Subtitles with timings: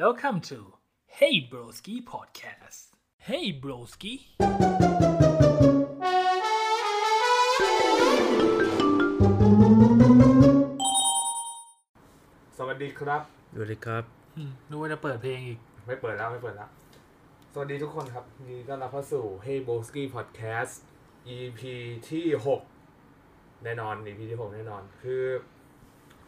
[0.00, 0.58] Welcome to
[1.06, 2.80] Hey Broski Podcast.
[3.28, 4.14] Hey Broski.
[12.58, 13.22] สวัสดีครับ
[13.54, 14.04] สวัสดีครับ
[14.36, 16.68] อืมนึกว่าจะเปิดเพลงอีก ไม่เปิดแล้วไม่เปิดแล้ว
[17.52, 20.74] สวัสดีทุกคนครับยินดีต้อนรับเข้าสู่ Hey b o s k i Podcast
[21.36, 21.60] EP
[22.10, 22.60] ที่หก
[23.64, 25.24] แน่นอน EP ที่หกแน่นอน คือ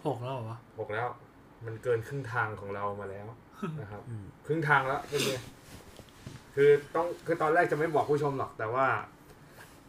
[0.07, 1.09] หกแล้วเหรอวะ หกแล้ว
[1.67, 3.27] มันเกินครึ่งทางของเรามาแล้ว
[3.81, 5.35] นะครับอืมครึ่งทางแล้วเป็นไง
[6.55, 8.87] คือต้องคือตอนแรกจะไม่บอกผู้ชมหรอก แต่ว่า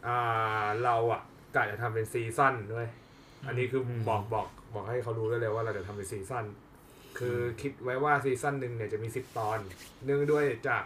[0.06, 1.22] อ่าเราอะ
[1.54, 2.86] กะจะทำเป็นซีซั่นด้วย
[3.46, 6.44] อันนี้คือบอกบอกบอกให้เขารู้ได้เลยว่าเราจะทำเป็นซีซั่น
[7.18, 9.58] คือคิดไว้ว่าซีซั่นหนึ่งเนี่ยจะมีสิบตอน
[10.04, 10.82] เนื่องด้วยจาก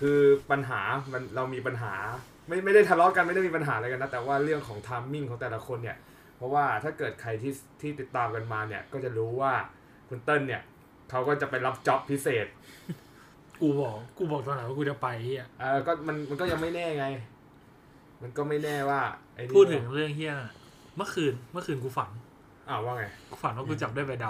[0.00, 0.80] คือปัญหา
[1.12, 1.94] มันเรามีปัญหา
[2.48, 5.96] ไม่ไม่ได้ทะเลาะกันไม่ได้มีปัญหาอะไรกันนะแต่ว่าเรื่องของ timing ของแต่ละคนเนี่ย
[6.36, 9.52] เพราะว่าถ้าเกิดใครที่ที่ติดตามกันมาเนี่ยก็จะรู้ว่า
[10.08, 10.62] คุณเติ้ลเนี่ย
[11.12, 12.46] เขาก็จะไปรับจ็อบพิเศษ
[13.60, 17.06] กูบอกกูบอกตอนไหนว่ากูจะไปเฮียเออก็มันมันก็ยังไม่แน่ไง
[18.22, 19.00] มันก็ไม่แน่ว่า
[19.34, 20.52] ไอ้นี่พูดถึงเรื่องเฮียน่ะ
[20.96, 22.10] เมื่อคืนเมื่อคืนกูฝัน
[22.68, 24.26] อ้าวว่าไง กูฝันว่ากูจับได้ใบด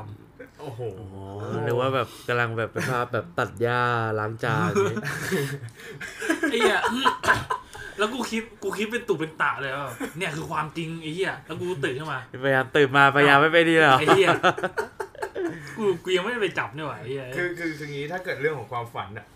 [0.61, 3.81] โอ้โหอ๋อนึกว่าแบบกำลังแบบเป็นภาพแบบตัดหญ้า
[4.19, 6.81] ล้างจานอย่างงี้ำไอ้เหี้ย
[7.99, 14.29] แล้วกูคิดกูคิดเป็นตุเป็นตะเลยว่าเนี่ยคือความจริงไอ้เหี้ยแล้วกูตื่นขึ้นมา พยายามตื่นมาพยายามไม่ไปดีหรอไอ้เหี้ย
[15.79, 19.27] กูกูยังไม่ได้ไปจับเนี่ยว่ะไอ้เหี้ยคือคือคืองี้ถ้าเกิดเรื่องของความฝันอะ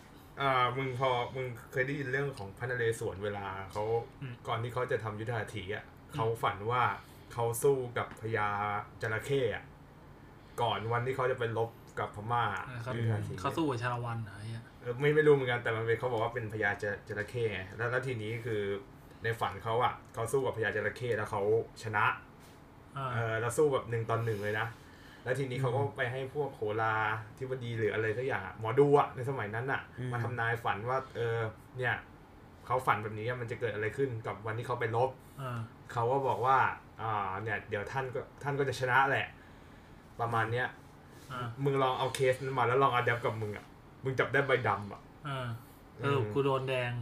[0.41, 3.84] อ่ามึงพอมึงเคยได้ยินเรื่องของพระนเรศวรเวลาเขา
[4.48, 6.83] ก่อนที่เขาจะทำยุทธาถีอะเขาฝันว่า
[7.33, 8.48] เขาสู้กับพญา
[9.03, 9.64] จระเข้อะ
[10.62, 11.70] ก่อนวันที่เขาจะไปลบ
[12.01, 18.61] กับพม่าเออเขายุทธาถีเขาสู้กับชาละวันเหรอไอ้เหี้ยเออไม่ไม่รู้เหมือนกันแต่มันเป็นเขาบอกว่าเป็นพญาจจระเข้ไงแล้วแล้วทีนี้คือ
[19.25, 21.42] ในฝันเขาอะเขาสู้กับพญาจระเข้แล้วเขา
[21.83, 22.05] ชนะ
[22.97, 24.67] อ่า เออแล้วสู้แบบหนึ่งตอนหนึ่งเลยนะ
[25.27, 26.94] แล้วทีนี้เขาก็ไปให้พวกโหรา
[27.36, 31.36] ที่วดีหรืออะไรสักอย่างอะหมอดูอะในสมัยนั้นอะอืมมาทำนายฝันว่า เออ
[31.78, 31.94] เนี่ย
[32.66, 35.10] เขาฝันแบบนี้อะมันจะเกิดอะไรขึ้นกับวันที่เขาไปลบ
[35.41, 35.58] อ่า
[35.92, 36.58] เขาก็บอกว่า
[37.02, 39.27] อ่าเนี่ย เดี๋ยวท่านก็ท่านก็จะชนะแหละ
[40.20, 40.67] ประมาณเนี้ย
[41.33, 43.64] อ่ามึงลองเอาเคสนั้นมาแล้วลองอัดแอปกับมึงอะ
[44.05, 45.46] มึงจับได้ใบดำอะอ่า
[46.02, 46.92] สรุปกูโดนแดง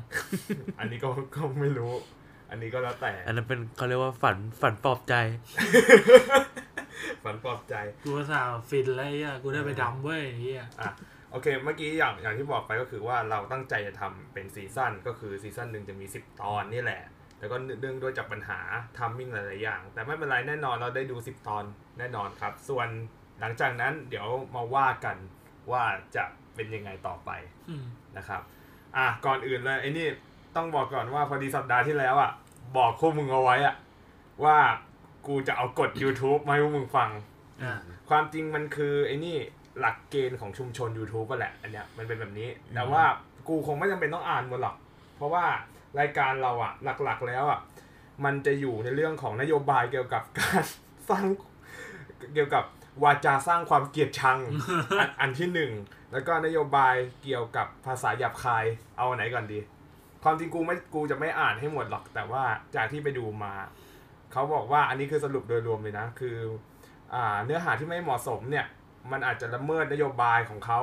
[0.79, 1.93] อันนี้ก็ก็ไม่รู้
[2.51, 5.15] อันนี้ก็แล้วแต่ อันนั้นเป็นเขาเรียกว่าฝันฝันปลอบใจ
[7.25, 7.75] ฝันปลอบใจ
[8.05, 10.91] กูภาษาห์ฟินแล้วไอ้เหี้ยกูได้ไปดำเว้ยไอ้เหี้ยอะ
[11.31, 17.03] โอเค เมื่อกี้อย่างอย่างที่บอกไปก็คือว่าเราตั้งใจจะทำเป็นซีซั่นก็คือซีซั่นหนึ่งจะมี 10 ตอนนี่แหละ
[17.39, 18.61] แล้วก็เนื่องด้วยจากปัญหา
[18.97, 21.65] ทัมมิ่งหลายๆอย่าง แต่ไม่เป็นไรแน่นอนเราได้ดู 10 ตอน
[21.99, 22.89] แน่นอนครับ ส่วน
[23.41, 25.17] หลังจากนั้นเดี๋ยวมาว่ากัน
[25.73, 25.85] ว่า
[26.17, 26.25] จะ
[26.55, 27.31] เป็นยังไงต่อไป
[27.69, 27.85] อืม
[28.17, 28.41] นะครับ
[28.97, 30.07] อะก่อนอื่นเลยไอ้นี่
[30.57, 32.31] ต้องบอกก่อนว่าพอดีสัปดาห์ที่แล้วอะ
[32.77, 33.75] บอกพวกมึงเอาไว้อะ
[34.45, 34.57] ว่า
[35.27, 37.11] กูจะเอากฎ YouTube มาให้พวกมึงฟัง
[37.63, 39.37] อ่าความจริงมันคือไอ้นี่
[39.81, 43.03] หลักเกณฑ์ของชุมชน YouTube ก็แหละ อันเนี้ยมันเป็นแบบนี้ แต่ว่า
[43.49, 44.77] กูคงไม่จำเป็นต้องอ่านหมดหรอก
[45.17, 45.45] เพราะว่า
[45.99, 47.61] รายการเราอะหลักๆแล้วอะ
[48.25, 50.65] มันจะอยู่ในเรื่องของนโยบายเกี่ยวกับการ
[51.09, 51.25] สร้าง
[52.35, 52.65] เกี่ยวกับ
[53.05, 54.39] วาจาสร้างความเกลียดชัง
[55.01, 55.73] อันอันที่หนึ่ง
[56.13, 58.65] แล้วก็นโยบายเกี่ยวกับภาษาหยาบคาย
[58.97, 59.59] เอาอันไหนก่อนดี
[60.23, 62.43] ความจริงกูไม่กูจะไม่อ่านให้หมดหรอก แต่ว่า
[62.77, 63.53] จากที่ไปดูมา
[64.33, 66.37] เขาบอกว่าอันนี้คือสรุปโดยรวมเลยนะ คือ
[67.15, 68.67] อ่าเนื้อหาที่ไม่เหมาะสมเนี่ย
[69.13, 70.81] มันอาจจะละเมิดนโยบายของเขา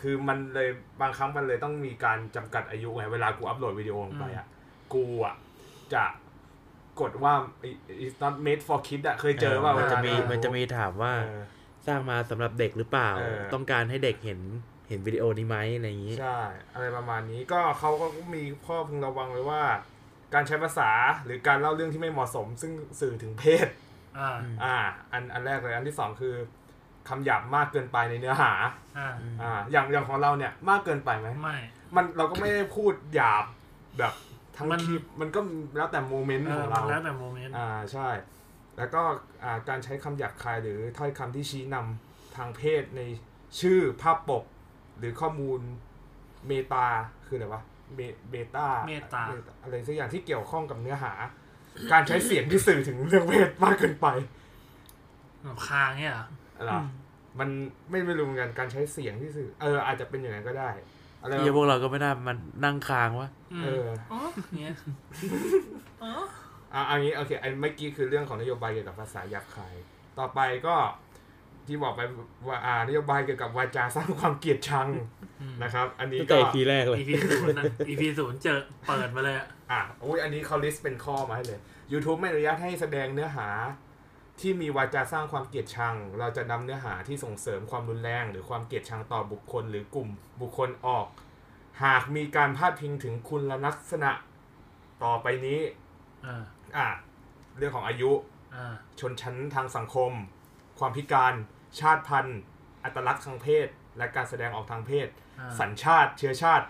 [0.00, 0.68] คือมันเลย
[1.00, 4.46] บางครั้งมันเลยต้องมีการจำกัดอายุไงเวลากูอัพโหลดวิดีโอลงไปอะ
[4.94, 5.34] กูอะ
[5.94, 6.04] จะ
[7.00, 7.32] กดว่า
[8.04, 11.42] it's not made for kids อะ เคยเจอว่ามันจะมีเวลามันจะมีถามว่าเออ
[11.86, 14.40] สร้างมาสำหรับเด็กหรือเปล่าเออต้องการให้เด็กเห็น
[14.88, 16.38] เห็นวิดีโอนี้ไหมอะไรอย่างนี้ ใช่
[16.72, 19.62] อะไรประมาณนี้ก็เขาก็มีข้อพึงระวังไว้ว่า
[20.34, 20.90] การใช้ภาษา
[21.24, 23.68] หรือการเล่าเรื่องที่ไม่เหมาะสม ซึ่งสื่อถึงเพศ
[24.18, 24.76] อ่าอ่า
[25.12, 26.34] อันอันแรกเลยอันที่สองคือ
[27.08, 28.52] คำหยาบมากเกินไปในเนื้อหา
[28.98, 29.08] อ่า
[29.42, 31.58] อ่าอย่างอย่างของเราเนี่ยมากเกินไปไหมไม่
[31.96, 33.44] มันเราก็ไม่ได้พูดหยาบ
[33.98, 34.12] แบบ
[34.56, 35.40] ทั้งมันคลิปมันก็
[35.76, 38.08] แล้วแต่โมเมนต์เอขอองมัเรานแล้วแต่โมเมนต์อ่าใช่
[38.76, 39.02] แล้วก็
[39.44, 43.02] อ่าการใช้คำหยาบคายหรือถ้อยคำที่ชี้นำทางเพศใน
[43.60, 44.44] ชื่อภาพปก
[44.98, 45.60] หรือข้อมูล
[46.48, 46.86] เมตา
[47.26, 47.62] คืออะไรวะ
[47.94, 48.00] เม
[48.30, 49.22] เบต้าเมตา
[49.62, 51.12] อะไรสักอย่างที่เกี่ยวข้องกับเนื้อหา
[51.92, 54.06] การใช้เสียงที่สื่อถึงเรื่องเพศมากเกินไป
[55.42, 56.26] แบบคางเนี่ยเหรอ
[56.56, 56.86] อะไรวะ
[57.38, 57.48] มัน
[57.90, 60.70] ไม่ไม่รู้เหมือนกันการใช้เสียงที่สื่อ เออ อาจจะเป็นอย่างนั้นก็ได้
[61.22, 63.28] อะไรที่พวะวกเราก็ไม่ได้มันนั่งค้างวะ
[63.60, 64.20] มเอออ๋อ
[64.62, 64.74] เนี่ย
[66.02, 66.12] อ๋อ
[66.74, 69.74] อะอันนี้โอเคอันเมื่อกี้คือเรื่องของนโยบายเกี่ยวกับภาษาหยาบคาย
[70.18, 70.76] ต่อไปก็
[71.66, 72.00] ที่บอกไป
[72.48, 74.88] ว่าอ่านโยบายเกี่ยวกับวาจาสร้างความเกลียดชัง
[75.40, 81.60] อืมนะครับ อันนี้ตั้งก็แต่ EP แรกเลย EP ศูนย์นะ EP ศูนย์เจอเปิดมาเลยอะอะอุ้ยอันนี้เขาลิสต์เป็นข้อมาให้เลย
[81.92, 83.48] YouTube ไม่อนุญาตให้แสดงเนื้อหา
[84.40, 90.08] ที่มีวาจาสร้างความเกลียดชัง เราจะนำเนื้อหาที่ส่งเสริมความรุนแรง หรือความเกลียดชังต่อบุคคล หรือกลุ่ม
[90.40, 91.06] บุคคลออก
[91.84, 94.10] หากมีการพาดพิงถึงคุณลักษณะ
[95.04, 95.60] ต่อไปนี้
[96.26, 96.42] อ่า
[96.76, 96.88] อะ
[97.58, 98.10] เรื่องของอายุ
[98.54, 100.12] อ่าชนชั้นทางสังคม
[100.80, 101.34] ความพิการ
[101.80, 102.40] ชาติพันธุ์
[102.84, 103.68] อัตลักษณ์ทางเพศ
[103.98, 106.66] และการแสดงออกทางเพศอ่าสัญชาติ เชื้อชาติ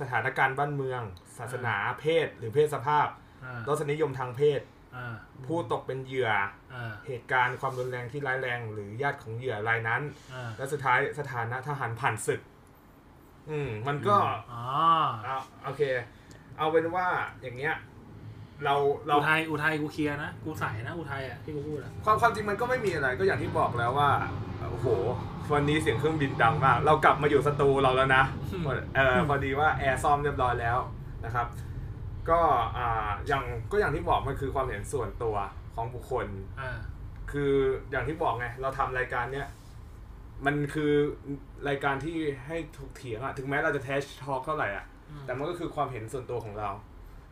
[0.00, 1.02] สถานการณ์บ้านเมือง
[1.38, 3.06] ศาสนาเพศ หรือเพศสภาพ
[3.44, 4.60] อ่ารสนิยมทางเพศ
[4.96, 5.14] อ่า
[5.46, 6.30] ผู้ตกเป็นเหยื่อ
[6.74, 10.02] อ่าเหตุการณ์ความรุนแรงที่ร้ายแรง หรือญาติของเหยื่อรายนั้น
[10.32, 12.40] อ่าและสุดท้ายสถานะทหารผ่านศึก
[13.50, 14.16] อืมมันก็
[14.52, 14.64] อ๋อ
[15.24, 15.82] เอาโอเค
[16.58, 17.08] เอาเป็นว่า
[17.42, 17.74] อย่างเงี้ย
[18.64, 18.74] เรา
[19.06, 24.10] เราอุทัยอุทัยกูเคลียร์นะกูใส่นะอุทัยอะที่กูพูดอะความความจริงมันก็ไม่มีอะไรก็อย่างที่บอกแล้วว่า
[24.70, 24.86] โอ้โห
[25.52, 28.24] วันนี้เสียงเครื่องบินดังมาก เรากลับมาอยู่สตูเราแล้วนะ
[28.96, 30.78] เออพอดีว่าแอร์ซ่อมเรียบร้อยแล้ว
[31.24, 31.46] นะครับ
[32.30, 32.40] ก็
[32.76, 35.36] อ่าอย่างก็อย่างที่บอกมันคือความเห็นส่วนตัว
[35.74, 36.26] ของบุคคล
[36.60, 36.78] อ่า
[37.32, 37.52] คือ
[37.90, 39.46] อย่างที่บอกไงเราทำรายการเนี้ย
[40.46, 40.92] มันคือ
[41.68, 42.16] รายการที่
[42.46, 46.70] ให้ถกเถียงอะถึงแม้เราจะแทชทอ k เท่าไหร่อะอืมแต่มันก็คือความเห็นส่วนตัวของเรา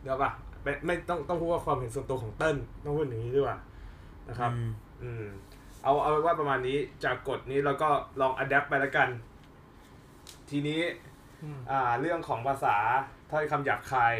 [0.01, 0.31] เดี๋ยวปะ
[0.63, 3.57] ไม่ไม่ต้องต้องพูดว่าความเห็นส่วนตัวของเติ้ลต้องพูดอย่างนี้ด้วย
[4.29, 4.71] นะครับ อืม
[5.03, 5.25] อืม
[5.83, 7.89] เอาเอาเป็นว่าประมาณนี้จากกฎนี้เราก็
[8.21, 9.09] ลอง adapt ไปแล้วกัน
[10.49, 10.81] ทีนี้
[11.43, 12.75] อืมอ่า เรื่องของภาษา
[13.31, 14.13] ถ้อยคำหยาบคาย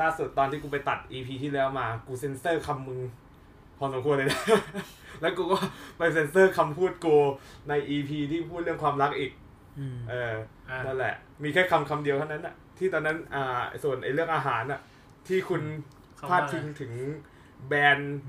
[0.00, 3.00] ล่าสุดตอนที่กูไปตัด EP ที่แล้วมา กูเซ็นเซอร์คำมึง
[3.78, 4.40] พอสมควรเลยนะ
[5.20, 5.58] แล้วกูก็
[5.98, 7.16] ไปเซ็นเซอร์คำพูดกู
[7.68, 9.32] ใน EP ที่พูดเรื่องความรักอีก
[9.78, 10.34] อืมเออ
[10.68, 14.80] อ่านั่นแหละ มีแค่คำคำเดียวเท่านั้นอะที่ตอนนั้น อ่า ส่วนไอ้เรื่องอาหารอะ
[15.28, 15.62] ที่คุณ
[16.16, 16.92] เขาว่าพาดพิงถึง
[17.68, 18.20] แบรนด์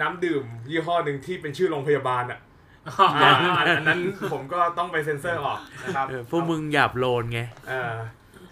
[0.00, 2.40] น้ำดื่ม ยี่ห้อหนึ่งที่เป็นชื่อโรงพยาบาลอะ
[2.88, 4.00] อ๋ออ่าอันนั้น
[4.32, 7.94] ผมก็ต้องไปเซ็นเซอร์ออกนะครับเออพวกมึงหยาบโลนไงเออ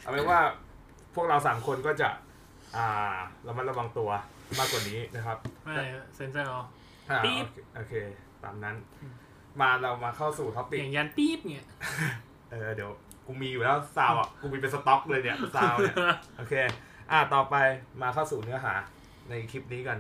[0.01, 0.41] เอาเป็นว่า
[1.15, 2.09] พวกเราสามคนก็จะ
[2.77, 3.17] อ่า
[3.47, 4.11] ระมัดระวังตัว
[4.59, 5.75] มากกว่านี้นะครับไม่
[6.17, 6.63] เซนเซอร์เหรอ
[7.11, 7.93] อ่าปี๊บโอเคโอเค
[8.43, 8.77] ตามนั้น
[9.61, 11.69] มาเรามาเข้าสู่ topic อย่างยันปี๊บเนี่ย
[12.51, 12.91] เออเดี๋ยว
[13.27, 15.97] กูมีอยู่แล้วซาวอะกูมีเป็นสต็อกเลยเนี่ยซาวเนี่ย
[16.39, 16.55] โอเค
[17.11, 17.57] อ่าต่อไป
[18.03, 18.75] มาเข้าสู่เนื้อหา
[19.29, 19.99] ในคลิปนี้กัน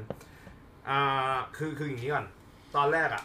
[0.88, 2.26] อ่าคือคืออย่างนี้ก่อน
[2.76, 3.22] ตอนแรกอะ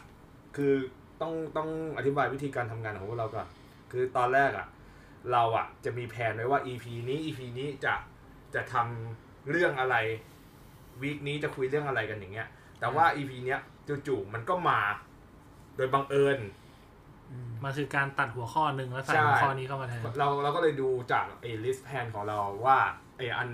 [0.55, 0.73] คือ
[1.21, 3.47] ต้องต้องอธิบายวิธีการทำงานของพวกเราก่อน
[3.91, 4.67] คือตอนแรกอะ
[5.31, 7.93] เราอะจะมีแผนไว้ว่า EP นี้ EP นี้จะ
[8.55, 9.95] จะทำเรื่องอะไร
[11.01, 12.47] วีคนี้จะคุยเรื่องอะไรกันอย่างเงี้ย
[12.79, 13.59] แต่ว่า EP เนี้ย
[14.07, 14.79] จู่ๆมันก็มา
[15.75, 16.39] โดยบังเอิญ
[17.63, 22.77] มันคือการตัดหัวข้อหนึ่งแล้วใส่ใช่หัวข้อนี้เข้ามาแทนเราเราก็เลยดูจากไอ้ลิสต์แพนของเราว่า
[23.10, 23.49] ไอ้อัน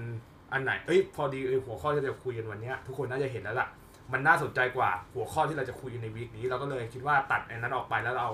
[0.53, 3.67] อันไหนเอ้ยพอดีไอ้หัวข้อที่เราจะคุยกันวันเนี้ยทุกคนน่าจะเห็นแล้วล่ะ
[4.13, 8.29] มันน่าสนใจกว่าหัวข้อที่เราจะคุยกันในวีคนี้ เราก็เลยคิดว่าตัดไอ้นั้นออกไปแล้วเรา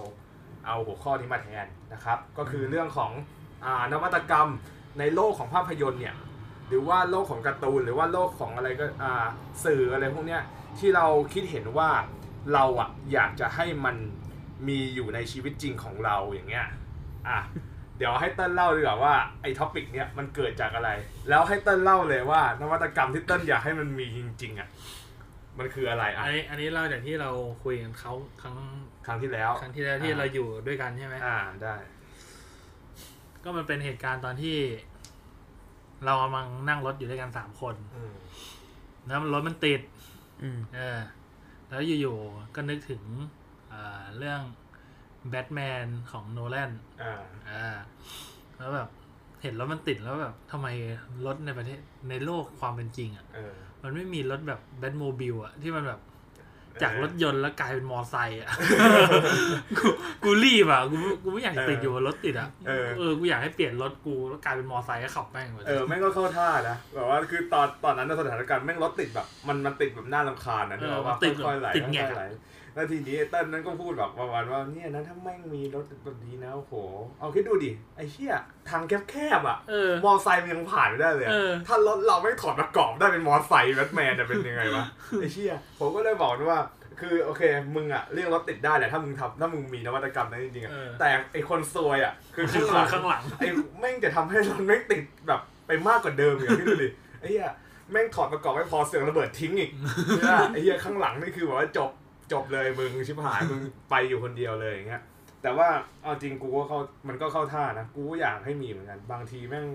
[0.66, 3.12] เอาหัวข้อนี้มาแทนนะครับ ก็คือเรื่องของ
[3.66, 4.50] อ่านวัตกรรม
[5.00, 6.16] ในโลกของภาพยนตร์เนี่ย
[6.68, 9.26] หรือว่าโลกของการ์ตูนหรือว่าโลกของอะไรก็อ่า
[9.66, 10.42] สื่ออะไรพวกเนี้ย
[10.80, 11.90] ที่เราคิดเห็นว่า
[12.54, 13.96] เราอะอยากจะให้มัน
[14.68, 16.68] มีอยู่ในชีวิตจริงของเราอย่างเงี้ย
[17.28, 20.90] อะเดี๋ยวให้เติ้ลเล่าดีกว่าว่าไอ้ topic เนี้ยมันเกิดจากอะไร
[21.30, 24.70] แล้วให้เติ้ลเล่าเลยว่านวัตกรรมที่เติ้ลอยากให้มันมีจริงๆอะ
[25.60, 27.32] มันคืออะไรอะอันนี้อันนี้เราจากที่เรา
[27.64, 28.56] คุยกันเขาครั้ง
[29.06, 31.76] ครั้งที่แล้ว ครั้งที่แล้วที่อ่าเราอยู่ด้วยกันใช่ไหมอ่าได้
[33.44, 34.58] ก็มันเป็นเหตุการณ์ตอนที่
[36.06, 38.14] เรากำลังนั่งรถอยู่ด้วยกันสามคนอืม
[39.06, 39.82] แล้วรถมันติด
[40.44, 41.00] อืมเออ
[41.70, 43.02] แล้วอยู่ๆก็นึกถึง
[43.74, 44.42] อ่าเรื่อง
[45.30, 46.72] แบทแมนของโนแลน
[47.02, 47.78] อ่าอ่า
[48.58, 48.90] แล้วแบบ
[49.42, 50.68] เห็นรถมันติดแล้วแบบทำไม
[51.26, 53.54] รถในประเทศในโลกความเป็นจริง อะเออ
[53.84, 56.00] มันไม่มีรถแบบแบทโมบิลอะที่มันแบบ
[56.82, 58.50] จากรถยนต์แล้วกลายเป็นมอไซค์อะ
[59.78, 59.88] กู
[60.24, 71.98] กูรีบอะ กูกูไม่อยากติดอยู่บนรถติดอะ เออเออกูอยากให้เปลี่ยนรถกูแล้วกลายเป็นมอไซค์แล้วขับแม่งไปเออ แม่งก็เข้าท่านะ แบบว่าคือตอนตอนนั้นในสถานการณ์แม่งรถติดแบบ มันมันติดแบบน่ารำคาญนะเอเนออะมัว่านติดค่อยๆไหลติดแง
[72.76, 76.74] กค่อยๆไหลอะแล้วทีนี้เติ้ลนั้นก็พูดแบบประมาณว่าเนี่ยนะถ้าแม่งมีรถแบบนี้นะโอ้โห
[77.20, 78.34] เอาคิดดูดิไอ้เชี่ย
[78.70, 84.86] ทางแคบๆอะเออมอไซค์มันยังผ่านไม่ได้เลยอะเออถ้ารถเราไม่ถอดประกอบได้เป็นมอไซค์แบทแมนจะเป็นยังไงวะ
[85.20, 86.62] ไอ้เชี่ยผมก็เลยบอกด้วยว่า
[87.02, 87.42] คือโอเค
[87.76, 93.48] มึงอะเรื่องรถติดได้แหละถ้ามึงทำถ้ามึงมีนวัตกรรมนั้นจริงๆอะเออแต่ไอคนซวยอะคือคืข้าองคหลังนข้างหลังไอ้
[93.80, 96.90] แม่งจะทำให้รถแม่งติดแบบไปมากกว่าเดิมอย่างที่ดูดิ
[97.20, 97.52] ไอ้เหี้ย
[97.92, 99.72] แม่งถอดประกอบไม่พอเสือกระเบิดทิ้งอีก
[100.18, 101.90] เนี่ยไอ้เหี้ยข้างหลังนี่คือแบบว่าจบ
[102.34, 103.60] จบเลยมึงชิบหายมึง
[103.90, 105.04] ไปอยู่คนเดียวเลยอย่างเงี้ย
[105.42, 105.68] แต่ว่า
[106.04, 109.66] เอาจริงกูก็เข้ามันก็เข้าท่านะกูก็อยากให้มีเหมือนกัน บางทีแม่ง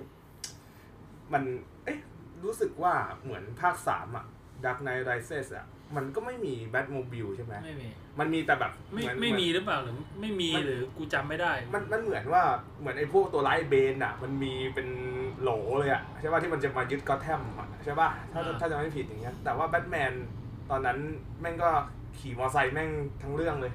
[1.33, 1.43] มัน
[1.85, 1.99] เอ๊ะ
[2.45, 4.27] รู้สึกว่าเหมือนภาคสามอะ
[4.65, 7.89] Dark Knight Rises อะมันก็ไม่มีแบทโมบิลใช่ไหมไม่มี
[8.19, 12.43] มันมีแต่แบบไม่เหอนไม่มีหรือเปล่าหรือไม่มีมันหรือกูจำไม่ได้ มันมันเหมือนว่า
[12.81, 14.89] เหมือนไอ้พวกตัวร้ายเบนอะมันมีเป็น
[15.41, 20.13] โหลเลยอะใช่ป่ะที่มันจะมายึดก็อตแทมอะใช่ป่ะถ้าอ่าถ้าจะไม่ผิดอย่างเงี้ยแต่ว่าแบทแมน
[20.71, 20.99] ตอนนั้น
[21.41, 21.71] แม่งก็
[22.21, 22.91] ขี่มอเตอร์ไซค์แม่ง
[23.23, 23.73] ทั้งเรื่องเลย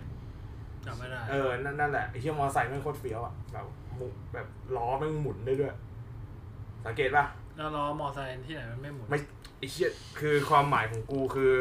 [0.86, 5.74] จำไม่ได้ เออนั่นนั่นแหละไอ้เชี่ยมอเตอร์ไซค์แม่งโคตรเฟี้ยวอะแบบหมุนแบบล้อแม่งหมุนได้ด้วย
[6.86, 9.20] สังเกตป่ะแล้วล้อมอไซค์ที่ไหนมันไม่หมุน ไม่
[9.60, 11.54] ไอ้เชี่ยคือความหมายของกูคือ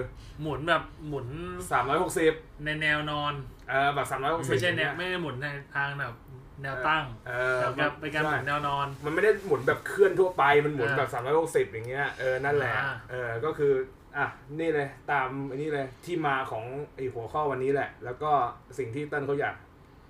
[0.43, 1.27] หมุนแบบหมุน
[1.71, 2.33] สามร้อยหกสิบ
[2.65, 3.33] ในแนวนอน
[3.71, 6.15] เออแบบสามร้อยหกสิบไม่ใช่แนวไม่ได้หมุนในทางแบบ
[6.63, 13.73] แนวตั้งเออแต่กับเป็นการหมุนแนวนอน มันไม่ได้หมุนแบบเคลื่อนทั่วไปมันหมุนอ่าแบบสามร้อยหกสิบอย่างเงี้ยเออนั่นแหละอ่าเออก็คือ
[14.17, 14.27] อะ
[14.61, 16.65] นี่เลยตามอันนี้เลยที่มาของ
[16.95, 18.31] ไอ้หัวข้อวันนี้แหละ แล้วก็
[18.79, 19.57] สิ่งที่เต้นเขาอยาก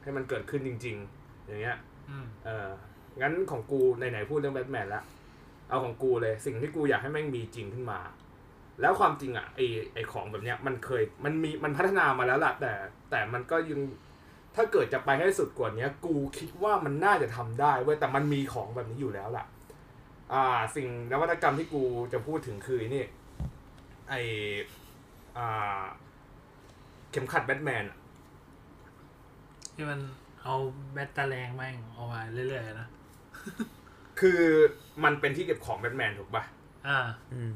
[0.03, 1.79] ให้มันเกิดขึ้นจริง ๆ อย่างเงี้ย
[2.11, 2.69] อืมเออ
[3.21, 5.03] งั้นของกูไหนๆพูดเรื่องแบทแมนละ
[5.69, 8.01] เอาของกูเลย สิ่งที่กูอยากให้แม่งมีจริงขึ้นมา
[8.81, 9.61] แล้วความจริงอะไอ
[9.95, 12.73] ไอของแบบเนี้ยมันเคยมันมีมันพัฒนามาแล้วล่ะแต่
[13.11, 13.81] แต่มันก็ยัง
[14.57, 19.45] ถ้าเกิดจะไปให้สุดกว่านี้กูคิดว่ามันน่าจะทำได้เว้ยแต่มันมีของแบบนี้อยู่แล้วล่ะ
[20.33, 20.45] อ่า
[20.77, 21.83] สิ่งนวัตกรรมที่กู
[22.13, 23.05] จะพูดถึงคือไอ้นี่
[24.13, 24.19] ไอ
[25.39, 25.83] อ่า
[27.11, 27.99] เข็มขัดแบทแมนอะ
[29.75, 30.01] ที่มัน
[30.43, 30.55] เอา
[30.93, 32.89] แบตเตอแรงแม่งเอามาเรื่อยๆนะ
[34.21, 34.41] คือ
[35.05, 36.45] มันเป็นที่เก็บของแบทแมนถูกปะ
[36.89, 36.99] อ่า
[37.33, 37.53] อืม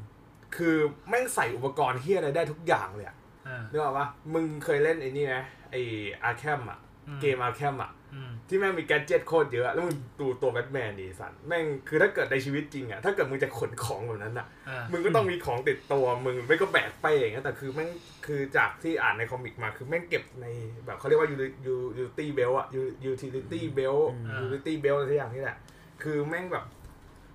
[0.55, 0.75] คือ
[1.09, 5.35] แม่งใส่อุปกรณ์เฮียอะไรได้ทุกอย่างเลยอะอ่า นึกออกปะมึงเคยเล่นไอ้นี่ไหม
[5.71, 17.89] ไอ้ Arkham อะอืม เกม Arkham อะ อืม ที่แม่งมี gadget โคตรเยอะแล้วมึงดูตัวแบทแมนดีสันแม่งคือถ้าเกิดในชีวิตจริงอะถ้าเกิดมึงจะขนของแบบนั้นอะอ่ามึงก็ต้องมีของติดตัวมึงไม่ก็แบกไปอย่างเงี้ยแต่คือแม่ง
[18.25, 20.45] คือจากที่อ่านใน comic มาคือแม่งเก็บใน
[20.85, 21.35] แบบเขาเรียกว่ายู
[21.65, 22.67] ยู utility belt อะ
[23.03, 25.57] utility belt อืม utility belt อะไรสักอย่างนี่แหละ
[26.03, 26.65] คือแม่งแบบ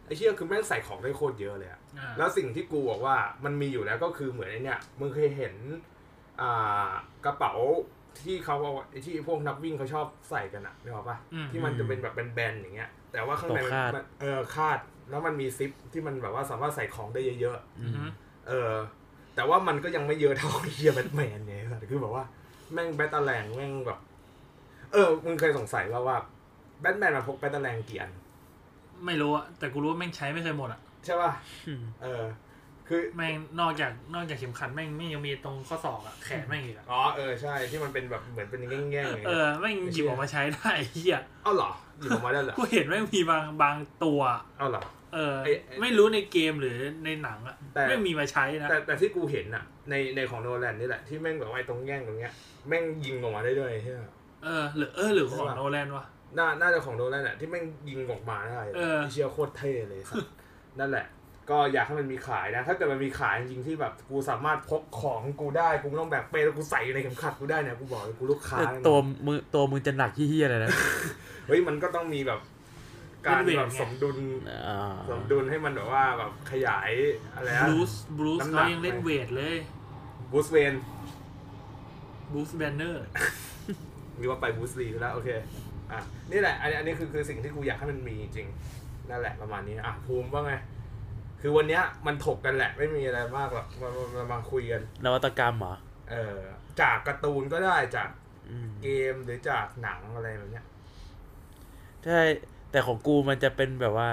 [0.06, 5.54] ไอ้เชี่ยคือแม่งใส่ของได้โคตรเยอะเลยอะอ่าแล้วสิ่งที่กูบอกว่ามันมีอยู่แล้วก็คือเหมือนไอ้เนี่ยมึงเคยเห็น
[6.40, 6.90] อ่า
[7.24, 7.54] กระเป๋า
[8.22, 14.78] ที่เขาเอาไอ้ที่พวกนักวิ่งเขาชอบใส่กันอะนึกออกปะอืม ที่มันจะเป็นแบบแบนๆอย่างเงี้ย แต่ว่าข้างในตัวคาด มันเออคาด
[15.10, 18.72] แล้วมันมีซิปที่มันแบบว่าสามารถใส่ของได้เยอะอืมๆเออ
[19.34, 22.24] แต่ว่ามันก็ยังไม่เยอะเท่าเฮียแบทแมนเนี่ยสัตว์คือแบบว่า
[22.72, 23.98] แม่งแบตเตอร์แรงแม่งแบบ
[24.92, 26.16] เออมึงเคยสงสัยว่าว่า
[26.80, 28.12] แบทแมนมาพกแบตเตอร์แรงกี่อัน
[29.06, 31.32] ไม่รู้อะแต่กูรู้ว่าแม่งใช้ไม่เคยหมดอะใช่ป่ะ
[31.68, 32.24] อืมเออ
[32.92, 44.20] คือแม่งนอกจากนอกจากเข็มขัดแม่งไม่ยังมีตรงข้อศอกอะแขนแม่งอีกอะอ๋อเออใช่ที่มันเป็นแบบเหมือนเป็นแง่งๆอย่างเอเงี้ยอแม่งหยิบออกมาใช้ได้เฮียเอ้าเหรอหยิบออกมาได้เหรอกูเห็นแม่งมีบางบางตัว
[44.58, 44.82] เอ้าเหรอ
[45.14, 52.32] เออไอ้ไอ้ไม่รู้ในเกมหรือในหนังอะแต่ไม่มีมาใช้นะแต่แต่ที่กูเห็นอะในในของโนแลนนี่แหละที่แม่งแบบว่าไอ้ตรงแง่งตรงเนี้ย
[52.68, 54.02] แม่งยิงออกมาได้ด้วยใช่ไหม
[54.44, 56.04] เออหรือเออหรือของใช่ปะโนแลนวะ
[56.38, 60.26] น่าน่าจะของโนแลนอะที่แม่งยิงออกมาได้เออไเชียโคตรเท่เลยสัส
[60.80, 61.06] นั่นแหละ
[61.50, 70.70] ก็อยากให้มันมีขายนะ ถ้าเกิดมันมีขายจริงๆที่แบบกูสามารถพกของกูได้ กูไม่ต้องแบกเป้แล้วกูใส่ในเข็มขัดกูได้เนี่ยกูบอกเลยกูลูกค้าแต่แน่นอนตัวมือตัวมึงจะหนักเฮี้ยๆเลยนะ
[71.46, 72.40] เฮ้ยมันก็ต้องมีแบบ
[73.26, 74.16] การแบบสมดุล
[74.50, 76.90] อ่าสมดุลให้มันแบบว่าแบบขยาย
[77.34, 79.56] อะไรบนะ รูซบรูซน้ำหนัเขาก ยังเล่นเวทเลย
[80.32, 80.74] บูสเวน
[82.32, 83.04] บรูซแบนเนอร์
[84.18, 85.28] มีว่าไปบูสลีแล้วโอเค
[85.92, 86.00] อะ
[86.32, 88.48] นี่แหละอันนี้อันนี้คือคือสิ่งที่กูอยากให้มันมีจริง
[89.10, 90.52] นั่นแหละประมาณนี้อะภูมิว่าไง
[91.42, 95.74] คือวันเนี้ยมันถกกันแหละ ไม่มีอะไรมากหรอกมามามามาคุยกัน นวัตกรรมเหรอ
[96.10, 96.38] เออ
[96.80, 98.08] จากการ์ตูนก็ได้จาก
[98.50, 100.64] อืมเกมหรือจากหนังอะไรแบบเนี้ย
[102.04, 102.20] ใช่
[102.70, 104.10] แต่ของกูมันจะเป็นแบบว่า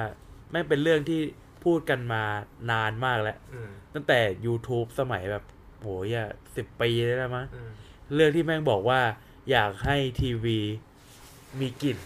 [0.51, 1.19] แม่งเป็นเรื่องที่
[1.63, 2.23] พูดกันมา
[2.71, 5.43] นานมากแล้ว อืมตั้งแต่ YouTube สมัยแบบ
[5.79, 6.15] โหย
[6.55, 7.71] สิบปีได้แล้วมั้งอืม
[8.15, 9.01] เรื่องที่แม่งบอกว่า
[9.51, 10.59] อยากให้ทีวี
[11.59, 11.97] มีกลิ่น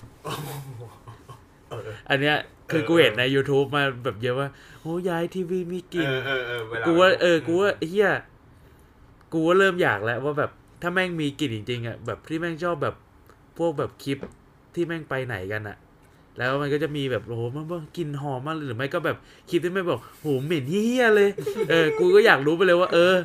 [1.69, 2.37] เอออันเนี้ย
[2.71, 4.49] คือเออกูเห็นใน YouTube มาแบบเยอะว่า
[4.81, 8.09] โอ้ยายทีวีมีกลิ่นเออเออเออเวลากูว่าเออกูว่าเฮีย
[9.33, 10.51] กูว่าเริ่มอยากแล้วว่าแบบ
[10.81, 12.95] ถ้าแม่งมีกลิ่นจริงๆอะแบบที่แม่งชอบแบบ
[13.57, 14.17] พวกแบบคลิป
[14.73, 15.77] ที่แม่งไปไหนกันอะ
[16.37, 19.17] แล้วมันก็จะมีแบบโอ้โหมันว่ากลิ่นหอมมากเลยหรือไม่ก็แบบ
[19.49, 21.29] คลิปที่แม่งบอกโหเหม็นเฮี้ยเลย
[21.69, 23.15] เออกูก็อยากรู้ไปเลยว่า เออ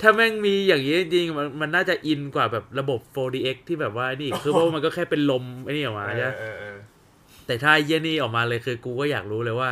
[0.00, 6.30] ถ้าแม่งมีอย่างนี้จริงๆมันมันน่าจะอินกว่าแบบระบบ 4DX ที่แบบว่านี่คือเพราะว่ามันก็แค่เป็นลมไอ้นี่ออกมาเอใช่
[7.46, 9.70] แต่ถ้าไอ้เยี่ยนี่ออกมาเลยคือกูก็อยากรู้เลยว่า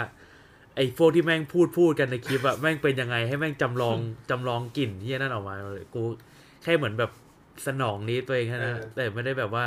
[0.76, 3.96] ไอ้พวกที่แม่งพูดพูดกันในคลิปอะแม่งเป็นยังไงให้แม่งจำลอง
[4.30, 6.02] จำลองกลิ่นที่นั่นออกมาเลยกู
[6.62, 7.10] แค่เหมือนแบบ
[7.66, 9.66] สนองนี้ตัวเองแค่นั้นแต่ไม่ได้แบบว่า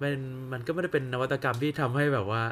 [0.00, 0.12] มัน
[0.52, 2.42] มันก็ไม่ได้เป็นนวัตกรรมที่ทำให้แบบว่า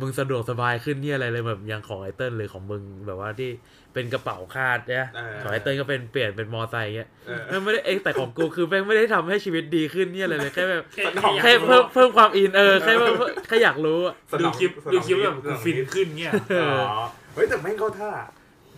[0.00, 3.50] มึงสะดวกสบายขึ้นที่อะไรเลยแบบอย่างของไอเติ้ลหรือของมึงแบบว่าที่
[3.94, 13.14] เป็นกระเป๋าคาดเนี่ยเออของไอเติ้ลก็เป็นเปลี่ยนเป็นมอไซค์เงี้ยเออแม่งไม่ได้เองแต่ของกูคือแม่งไม่ได้ทำให้ชีวิตดีขึ้นเนี่ยอะไรเลยแค่แบบแค่สนองแค่อยากเพิ่รู้มเพิ่มความอินเออแค่เพิ่ม
[13.48, 18.10] แค่อยากรู้อะสนดูองคลิปสนองดูคลิปแบบสกูนองฟินขึ้นเงี้ยเอออ๋อเฮ้ยแต่แม่งเข้าท่า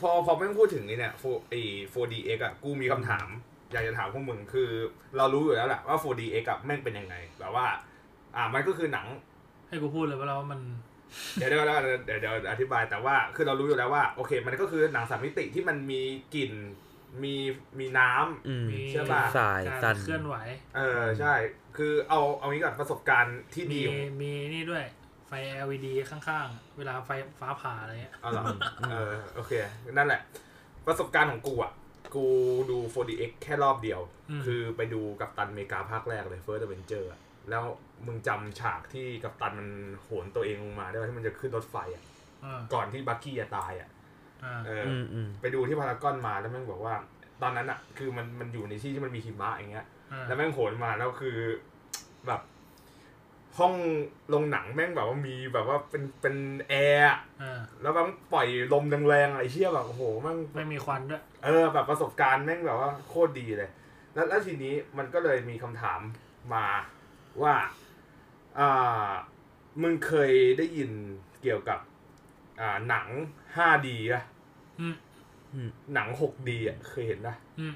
[0.01, 1.55] พอพอแม่งพูดถึงนี่เนี่ยโฟไอ
[1.93, 3.27] 4DX อะกูมีคำถาม
[3.73, 4.69] อยากจะถามพวกมึงคือ
[5.17, 7.67] เรารู้อยู่แล้วแหละว่า 4DX อะแม่งเป็นยังไงแบบว่า
[8.37, 9.07] อ่ามันก็คือหนัง
[9.69, 10.61] ให้กูพูดเลยว่าเราว่ามัน
[11.39, 16.03] เดี๋ยวเดี๋ยวเดี๋ยวเดี๋ยวเดี๋ยวอธิบายแต่ว่าคือเรารู้อยู่แล้วว่าโอเค มันก็คือหนังสามมิติที่มันมี
[16.35, 16.53] กลิ่น
[17.23, 17.35] มี
[17.79, 20.37] มีน้ำอืมมีเชื่อป่ะสายการสันเคลื่อนไหว
[20.77, 21.35] เออใช่
[21.77, 24.85] คือเอาเอางี้ก่อนประสบการณ์ที่มีดีของมีนี่ด้วย
[25.27, 25.33] ไฟ
[25.69, 28.45] LED ข้างๆ เวลาไฟฟ้าผ่าอะไรเงี้ยเอาเหรอ
[28.91, 29.53] เออโอเค
[29.93, 30.21] นั่นแหละ
[30.87, 31.73] ประสบการณ์ของกูอะ
[32.15, 32.27] กู
[32.71, 34.01] ดู 4DX แค่รอบเดียว
[34.39, 37.65] มคือไปดูกัปตันอเมริกาภาคแรกเลย First Avenger อะแล้ว
[38.07, 39.69] มึงจำฉากที่กัปตันมัน
[40.03, 42.05] โหนตัวเองลงมาได้ไหมที่มันจะขึ้นรถไฟอะ
[42.45, 43.89] อ่าก่อนที่บักกี้จะตายอะ
[44.45, 46.95] อ่าเออออืมอืมไปดูที่พารากอนมาแล้วแม่งบอกว่า
[47.43, 51.37] ตอนนั้นอะ คือมันมันอยู่ในที่ที่มันมีหิมะอย่างเงี้ยอ่าแล้วแม่งโหนมาแล้วคือ
[52.27, 52.41] แบบ
[53.59, 53.75] ห้อง
[54.33, 56.37] ลงหนังแม่งแบบว่ามีแบบว่าเป็นเป็น
[56.69, 63.71] แอร์อะอ่าแล้วแม่งปล่อยลมแรงๆอะไอ้เชี่ยแบบโอ้โหแม่งไม่มีควันด้วยเออ แบบประสบการณ์แม่งแบบว่าโคตรดีเลย
[64.15, 66.01] แล้วแล้วทีนี้มันก็เลยมีคำถาม
[66.55, 66.67] มา
[67.43, 67.55] ว่า
[68.59, 69.11] อ่า
[69.83, 70.91] มึงเคยได้ยิน
[71.43, 71.79] เกี่ยวกับ
[72.61, 73.07] อ่าหนัง
[73.57, 74.23] 5D อะ
[74.81, 74.95] อืม
[75.95, 77.75] หนัง 6D อะเคยเห็นปะอืม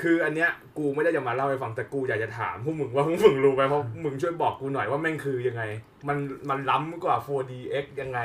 [0.00, 5.62] คืออันเนี้ยกูไม่ได้จะมาเล่าให้ฟังแต่กูอยากจะถามพวกมึงว่าพวกมึงรู้ไหมเพราะมึงช่วยบอกกูหน่อยว่าแม่งคือยังไง
[6.08, 8.20] มันมันล้ำกว่า 4DX ยังไง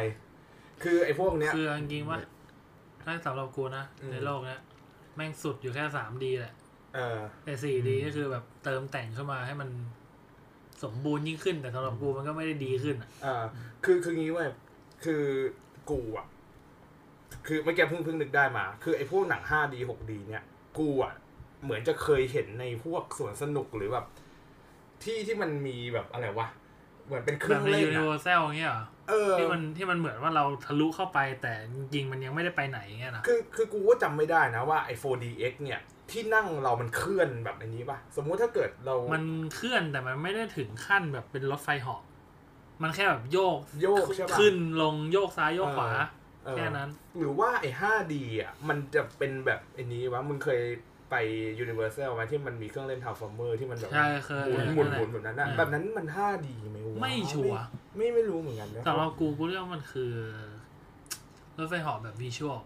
[0.84, 2.18] คือไอ้พวกเนี้ยคือจริงๆว่า
[3.04, 4.62] ถ้าสำหรับกูนะอืมในโลกเนี้ย
[5.16, 6.54] แม่งสุดอยู่แค่สามดีแหละ
[6.96, 9.70] เออแต่สี่ดีก็คือแบบเติมแต่งเข้ามาให้มัน
[10.84, 13.44] สมบูรณ์ยิ่งขึ้นแต่สำหรับกูมันก็ไม่ได้ดีขึ้นอะอ่า
[13.86, 14.50] คือคืองี้เว้ย
[15.04, 15.24] คือ
[15.90, 16.28] กูอะ
[17.48, 20.44] คือเมื่อกี้เพิ่งเพิ่งนึกได้มา คือไอ้พวกหนัง 5D 6D เนี่ย
[20.80, 21.14] กูอะ
[21.64, 24.06] เหมือนจะเคยเห็นในพวกสวนสนุกหรือแบบ
[25.04, 26.48] ที่ที่มันมีแบบอะไรวะ
[27.06, 39.24] เหมือนเป็นเคแบรื่อบงในเล่นยูนิอะเวอร์แซลเงี้ยเหรอเออที่มันที่มันเหมือนว่าเราทะลุเข้าไปแต่จริงๆมันยังไม่ได้ไปไหนเงี้ยนะคือคือกูก็จำไม่ได้นะว่าไอ้ 4DX เนี่ย ที่นั่งเรามันเคลื่อนแบบอันนี้ป่ะสมมุติถ้าเกิดเรา มัน
[39.56, 42.02] เคลื่อนแต่มันไม่ได้ถึงขั้นแบบเป็นรถไฟเหาะ
[42.82, 45.90] มันแค่แบบโยกโยกใช่ป่ะขึ้นลงโยกซ้ายโยกขวา
[46.46, 50.62] เออแค่นั้น หรือว่าไอ้ 5D อะมันจะเป็นแบบไอ้นี้วะมึงเคย
[51.12, 51.16] ไป
[51.64, 57.66] Universal ไหมที่มันมีเครื่องเล่น Transformer ที่มันแบบใช่เคยหมุนหมุนหมุนแบบนั้นนะอืมแบบนั้นมัน 5D ไหมวะไม่ชัวร์
[57.98, 60.12] ไม่ไม่รู้เหมือนกันนะสำหรับกูกูเรียกว่ามันคือ
[61.58, 62.60] รถไฟเหาะแบบ visual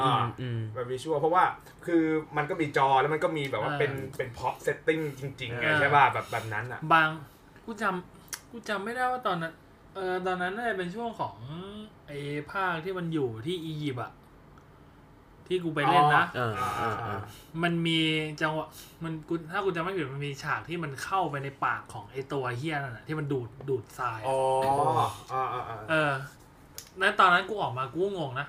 [0.00, 1.44] อ่าอืมแบบ visual เพราะว่า
[1.86, 2.02] คือ
[2.36, 7.08] มันก็มีจอแล้วมันก็มีแบบว่าเออเป็นเป็น prop setting จริงๆเออะอใช่ป่ะแบบแบบนั้นอะ บาง
[7.64, 9.52] กูจำกูจำไม่ได้ว่าตอนนั้น
[9.94, 11.34] เออตอนนั้นน่าจะเป็นช่วงของ
[12.06, 12.18] ไอ้
[12.50, 14.12] ภาคที่มันอยู่ที่อียิปต์อะ
[15.48, 17.20] ที่กูไปเล่นนะอ่าอ่าอ่า
[17.62, 18.00] มันมี
[18.42, 18.66] จังหวะ
[19.04, 24.38] มันกูถ้ากูจำไม่ผิดมันมีฉากที่มันเข้าไปในปากของไอ้ตัวเฮี้ยนั่นอะที่มันดูดดูดทรายอ๋อ
[25.32, 26.12] อ่าอ่าอ่าเออ
[26.98, 28.46] แล้วตอนนั้นกูออกมากูก็งงนะ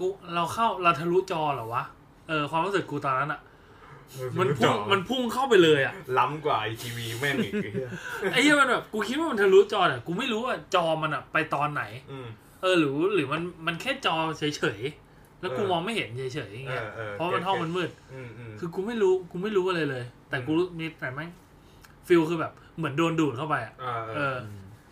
[0.00, 1.84] กูเราเข้าเราทะลุจอเหรอวะ
[2.28, 3.40] เออความรู้สึกกูตอนนั้นอะ
[4.38, 7.88] มันพุ่งมันพุ่งเข้าไปเลยอะล้ำกว่าไอทีวีแม่งอีกไอ้เหี้ย
[8.32, 11.82] ไอ้เหี้ยมันแบบกูคิดว่ามันทะลุจอแต่กูไม่รู้ว่าจอมันอะไปตอนไหน
[12.12, 12.28] อืม
[12.62, 21.30] เออหรือหรือมันมันแค่จอเฉยๆแล้วกูเออมองไม่เห็นเฉยๆอย่างเงี้ยเออเออเพราะมันห้องมันมืดอืมอืมคือกูไม่รู้กูไม่รู้อะไรเลย แต่กูรู้มีแต่แม่ง
[22.08, 24.38] ฟิลคือแบบเหมือนโดนดูดเข้าไปอะอ่าเอเอออ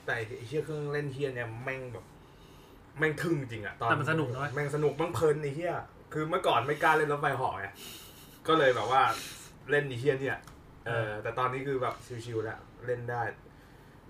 [0.04, 2.04] แต่ไอ้เชี่ยเครื่องเล่นเฮียเนี่ยแม่งแบบ
[2.98, 5.74] แม่งทึ่งจริงอะตอนแต่มันสนุกนะเว้ยแม่งสนุกแม่งเพลินไอ้เฮีย
[6.12, 7.66] คือเมื่อก่อนไม่กล้าเล่นรถไฟเหาะไง
[8.48, 9.02] ก็เลยแบบว่า
[9.70, 10.38] เล่นไอ้เฮียเนี่ย
[10.87, 13.22] เออแต่ตอนนี้คือแบบชิวๆแล้วเล่นได้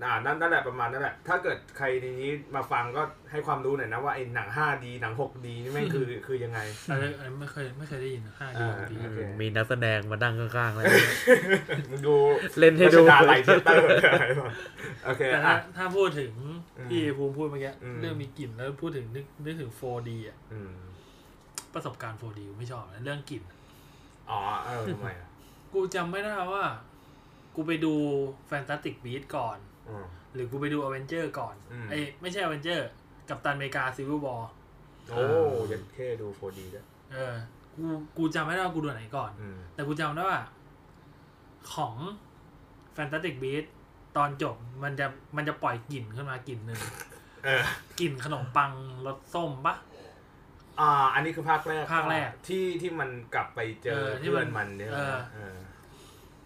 [0.05, 10.85] อ่านั่นนั่นแหละประมาณนั่นแหละ ถ้าเกิดใครในนี้มาฟังก็ให้ความรู้หน่อยนะว่าไอ้หนัง 5D หนัง 6D นี่แม่งคือคือยังไงแต่เออไม่เคยไม่เคยได้ยินห้าดีอ่าดีโอเคมีนักแสดงมาดังข้างๆเลย
[11.91, 12.15] มึงดู
[12.59, 13.89] เล่นให้ดู รัชดาลัยเธียเตอร์
[15.05, 16.33] โอเคแต่ถ้าอะ ถ้าพูดถึง
[16.79, 20.75] อืมที่ภูมิพูดเมื่อกี้อืม เรื่องมีกลิ่นแล้วพูดถึงนึกนึกถึง 4D อะอืม
[21.75, 23.43] ประสบการณ์ 4D กูไม่ชอบนะเรื่องกลิ่น
[24.31, 25.29] อ๋อเออทำไมอะ
[25.73, 26.65] กูจำไม่ได้ว่า
[27.55, 27.95] กูไปดู
[28.51, 29.68] Fantastic Beasts ก่อนอืม
[30.35, 32.81] หรือกูไปดู Avenger ก่อนอืมเอ้ยไม่ใช่ Avenger
[33.29, 34.43] กับตันอเมริกา Civil War
[35.11, 35.25] โอ้
[35.71, 37.35] ยันแค่ดู 4D ด้วยเออ
[37.77, 37.85] กู
[38.17, 40.41] กูจำไม่ได้ว่ากูดูอันไหนก่อนอืมแต่กูจำได้ว่า
[41.75, 41.95] ของ
[42.97, 43.71] Fantastic Beasts
[44.17, 46.81] ตอนจบมันจะมันจะปล่อยกลิ่นขึ้นมากลิ่นหนึ่ง
[47.45, 47.63] เออ
[48.01, 48.73] กลิ่นขนมปัง
[49.07, 49.77] รสส้มปะ
[50.81, 55.59] อ่า อันนี้คือภาคแรกภาคแรกที่ที่มันกลับไปเจอเออที่เพื่มัอนนมันเนี่ยเออเออ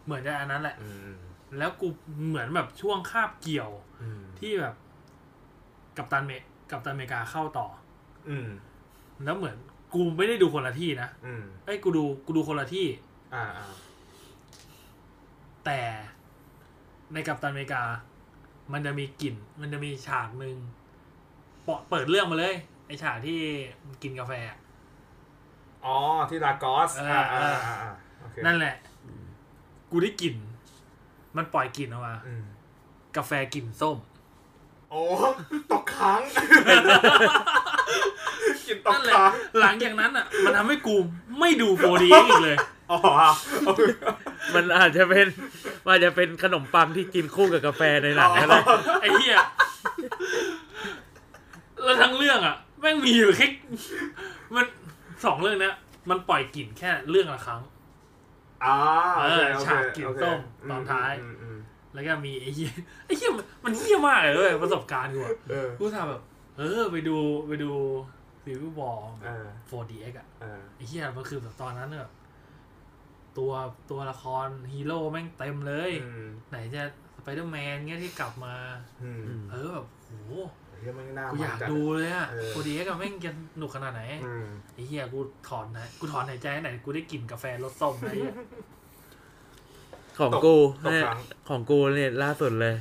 [0.05, 1.13] เหมือนจะอันนั้นแหละอืม
[1.59, 1.89] แล้วกู
[2.29, 4.75] เหมือนแบบช่วงคาบเกี่ยวอืมที่แบบ
[5.97, 6.33] กับตันเม
[6.71, 7.69] กับตันอเมริกาเข้าต่อ
[8.29, 8.49] อืม
[9.25, 9.57] แล้วเหมือน
[9.95, 12.87] กูไม่ได้ดูคนละที่นะอืมเอ้ยกูดูกูดูคนละที่
[13.35, 13.67] อ่าอ่า
[15.65, 15.81] แต่
[17.13, 17.83] ในกัปตันอเมริกา
[18.73, 20.57] มันจะมีกลิ่น มันจะมีฉากหนึ่ง
[21.65, 22.55] เปาะเปิดเรื่องมาเลย
[22.87, 23.41] ไอฉากที่
[23.87, 24.59] มันกินกาแฟอะ
[25.85, 25.97] อ๋อ
[26.31, 28.75] ที่ลากอสเอออ่าเออ่าออ่าอ่าโอเคนั่นแหละ
[29.91, 30.35] กูได้กลิ่น
[31.37, 32.45] มันปล่อยกลิ่นออกมา อืม
[33.17, 33.99] กาแฟกลิ่นส้ม
[34.91, 35.03] โอ้
[35.73, 36.79] ตกค้างกิน
[38.67, 40.97] กินตกนั่นแหละ ค้างหลังจากนั้นอะ มันทำให้กู
[41.41, 42.57] ไม่ดู 4D อีกเลย
[42.91, 42.99] อ๋อ
[44.55, 45.27] มันอาจจะเป็น
[45.85, 48.61] มันอาจจะเป็นขนมปังที่กินคู่กับกาแฟในหนังก็ได้
[49.01, 49.37] ไอ้เหี้ย
[51.85, 53.49] แล้วทั้งเรื่องอะ แม่งมีอยู่แค่
[54.55, 54.67] มัน
[55.25, 55.75] สองเรื่องเนี้ย
[56.11, 57.61] มันปล่อยกลิ่นแค่เรื่องละครั้ง
[58.65, 58.77] อ่า
[59.15, 60.39] โอเคเออโอเคฉากกินโอเคส้ม
[60.71, 61.59] ตอนท้ายอืมอืม
[61.95, 62.71] แล้วก็มีไอ้เหี้ย
[63.07, 66.23] ไอ้เหี้ยมันมันเหี้ยมากเลยเว้ยประสบการณ์กูอะเออกูทำแบบ
[66.59, 67.17] เออไปดู
[67.49, 67.73] ไปดู
[68.47, 72.09] รีวิวบอลเออ 4DX อะเออไอ้เหี้ยมันคือแบบตอนนั้นเนี่ย
[73.39, 73.53] ตัว
[73.91, 76.83] ตัวละครฮีโร่แม่งเต็มเลยอืมไหนจะ
[77.17, 78.55] สไปเดอร์แมนเงี้ยที่กลับมา
[79.03, 80.13] อืมเออแบบโห
[80.83, 88.33] เฮียมันน่ากูอยากมันจัดูเลยอะเออโคดีกับแม่งจะหนุกขนาดไหนอืมไอ้เหี้ยกูถอนนะกูถอนหายใจไหนกูได้กลิ่นกาแฟรสส้มไอ้เหี้ย
[90.19, 92.75] ของกูตกเนี่ยครั้งของกูเนี่ยล่าสุดเลย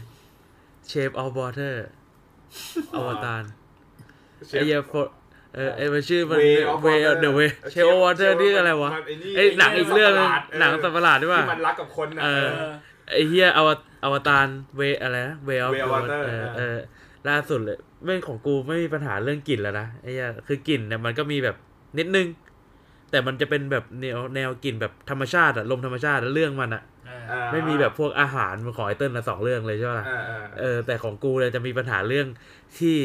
[0.92, 1.74] Shape of Water
[2.96, 3.44] อวตาร
[4.48, 4.94] เชไอ้ฟเหี้ยโฟ
[5.56, 12.74] เออไอ้มันชื่อมัน Way of Way of Water the Way เออ Shape of Shape- Water นี่อะไรวะมันไอ้นี่ไอ้หนังอีกเรื่องนึงสัตว์ประหลาดเออหนังสัตว์ประหลาดด้วยที่ป่ะมันรักกับคนน่ะเอเอออ
[13.12, 13.70] ไอ้เหี้ยอว
[14.04, 16.78] อวตารเวอะไรนะ Way of Way of the Water เออเออเออ
[17.30, 21.56] ล่าสุดเลย เรื่องของกูไม่มีปัญหาเรื่องกลิ่นแล้วนะไอ้เหี้ยคือกลิ่นเนี่ยมันก็มีแบบ
[21.98, 22.28] นิดนึง
[23.12, 32.28] แต่มันจะเป็นแบบแนวแนวกลิ่นแบบธรรมชาติอะลมธรรมชาติอะเรื่องมันอะเอออ่าไม่มีแบบพวกอาหารมันของไอเติ้ลละสองเรื่องเลยใช่ไหมล่ะเออเออเออแต่ของกูเนี่ยจะมีปัญหาเรื่อง
[32.78, 32.98] ที่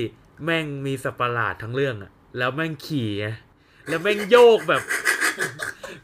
[0.45, 3.27] แม่งมีสัตว์ประหลาดทั้งเรื่องอะแล้วแม่งขี่ไง
[3.89, 4.83] แล้วแม่งโยกแบบ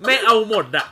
[0.05, 0.87] แม่งเอาหมดอะ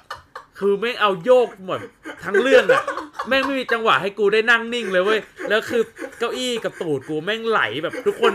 [0.61, 1.81] คือแม่งเอาโยกหมด
[2.25, 2.83] ทั้งเรื่องอะ
[3.29, 5.83] แม่งไม่มีจังหวะให้กูได้นั่งนิ่งเลยเว้ยแล้วคือ
[6.18, 8.33] เก้าอี้กับตูดกูแม่งไหลแบบทุกคน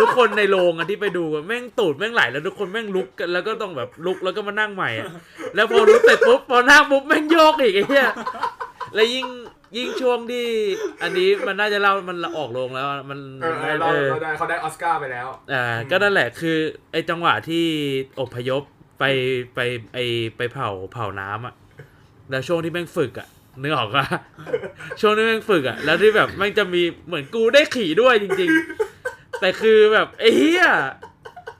[0.00, 5.06] ทุกคนในโรงอะที่ไปดูอะแม่งตูดแม่งไหลแล้วทุกคนแม่งลุกกันแล้วก็ต้องแบบลุกแล้วก็มานั่งใหม่อะ
[5.54, 8.08] แล้วพอลุกเสร็จปุ๊บพอนั่งปุ๊บแม่งโยกอีกไอ้เหี้ย
[8.94, 9.26] แล้วยิ่ง
[9.76, 10.46] ยิ่งช่วงที่
[11.02, 16.58] อันนี้มันน่าจะเล่ามันออกโรงแล้วอะมันเออเออเราเออเราได้เขาได้ออสการ์ไปแล้วอ่าก็นั่นแหละคือ
[16.92, 17.64] ไอ้จังหวะที่
[18.20, 18.62] อพยพ
[19.00, 19.04] ไป
[19.54, 19.60] ไป
[19.94, 19.98] ไอ
[20.36, 21.54] ไปเผาเผาน้ำอะ
[22.30, 23.28] แล้วช่วงที่แม่งฝึกอะ
[23.62, 24.06] นึกออกปะ
[25.00, 28.50] ช่วงที่แม่งฝึกอะแล้วที่แบบแม่งจะมีเหมือนกูได้ขี่ด้วยจริง
[28.96, 30.66] ๆ แต่คือแบบไอ้เหี้ย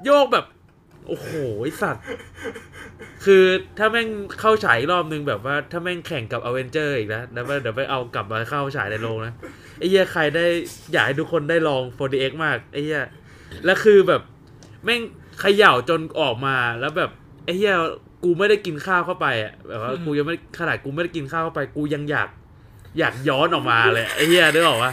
[0.05, 0.47] โยกแบบ
[1.09, 1.31] โอ้โห
[1.83, 2.05] สัตว์
[3.25, 3.45] คือ
[3.79, 4.09] ถ้าแม่ง
[4.41, 9.35] เข้าฉายรอบนึงแบบว่า ถ้าแม่งแข่งกับอเวนเจอร์อีกนะแล้วเดี๋ยวไปเอากลับมาเข้าฉายในโรงนะ
[9.79, 10.45] ไอ้เหี้ยใครได้
[10.93, 13.05] อยากให้ทุกคนได้ลอง 4DX มากไอ้เหี้ย
[13.65, 14.23] แล้วคือแบบ
[14.85, 15.01] แม่ง
[15.41, 17.11] เขย่าจนออกมาแล้วแบบ
[17.57, 17.75] เหี้ย
[18.25, 22.29] กูไม่ได้กินข้าวเข้าไปอะแบบว่ากูยังไม่ขนาดกูไม่ได้กินข้าวเข้าไป กูยังอยาก
[22.99, 24.93] อยากย้อนออกมาเลยไอ้เหี้ยนึกออกปะ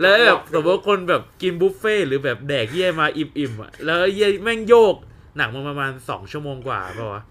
[0.00, 4.94] แล้วแบบสมมติว่าคนแบบกินบุฟเฟ่ต์หรือแบบแดกเหี้ยมาอิ่มๆอะแล้วไอ้เหี้ยแม่งโยก
[5.36, 7.22] หนังมันประมาณสองชั่วโมงกว่าเปล่าวะ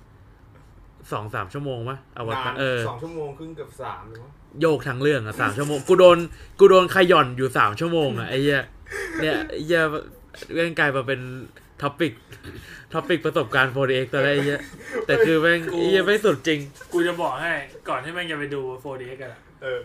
[1.11, 6.17] สองสามชั่วโมงปะเอาวะนานเออสองชั่วโมงครึ่งเกือบสามเลยมั้งโยกทั้งเรื่องอะสามชั่วโมงกูโดน
[6.59, 8.63] กูโดนขย่อนอยู่สามชั่วโมงอะไอ้เหี้ย
[9.21, 9.81] เนี่ยไอ้เหี้ย
[10.53, 11.19] เรื่องกลายมาเป็น
[11.81, 12.13] topic
[12.93, 14.61] topic ประสบการณ์ 4DX ตอนแรกไอ้เหี้ย
[15.05, 16.59] แต่คือแม่งไอ้เหี้ยไม่สุดจริง
[16.93, 17.53] กูจะบอกให้
[17.89, 19.81] ก่อนที่แม่งจะไปดู 4DX กันอะเออ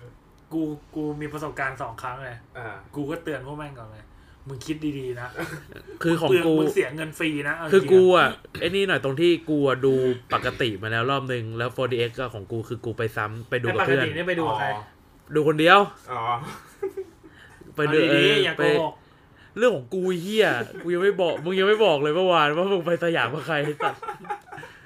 [0.52, 0.62] กู
[0.94, 4.04] กูมีประสบการณ์สองครั้งเลยอ่ากูก็เตือนพวกแม่งก่อนเลย
[4.48, 5.28] มึงคิดดีๆนะ
[6.02, 8.28] คือของเปลืกูมึงเสียเงินฟรีนะเาคือจริงๆกูอะอะ
[8.60, 9.94] ไอ้นี่หน่อยตรงที่กูอะดู
[10.34, 14.68] ปกติมาแล้วรอบนึง แล้ว 4DX ก็ของกูคือกูไปซ้ำไปดูไอ้กับปกเพื่อนตินี่ไปดูกับใคร
[15.34, 15.78] ดูคนเดียว
[16.12, 16.22] อ๋อ
[17.76, 18.94] ไปดูเอาเอดีอๆอย่าไปโกหก
[19.58, 20.46] เรื่องของกูไอ้เฮีย
[20.82, 24.02] กูยังไม่บอกมึงยังไม่บอกเลยเมื่อวานว่ามึงไปสยามกับใครสัตว์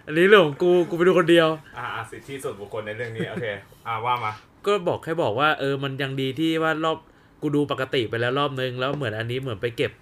[0.06, 3.46] อันนี้เรื่องของกูกูไปดูคนเดียวอ่าอ่าสิทธิส่วนบุคคลในเรื่องนี้โอเค
[3.86, 4.32] อ่าว่ามา
[4.66, 6.98] ก็บอกแค่บอกว่าเออมันยังดีที่ว่ารอบ
[7.42, 9.92] กูดูปกติไปแล้วรอบนึงแล้วเหมือนอันนี้เหมือนไปเก็บ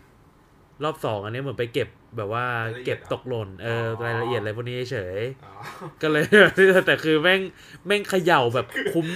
[0.85, 2.45] รอบสองอันนี้เหมือนไปเก็บแบบว่า
[2.85, 5.53] เก็บตกหล่นเออรายละเอียดอะไรพวกนี้เฉยอ๋อ
[6.03, 6.23] ก็เลย
[6.87, 7.41] แต่คือแม่ง
[7.87, 9.07] แม่งเขย่าแบบคุ้ม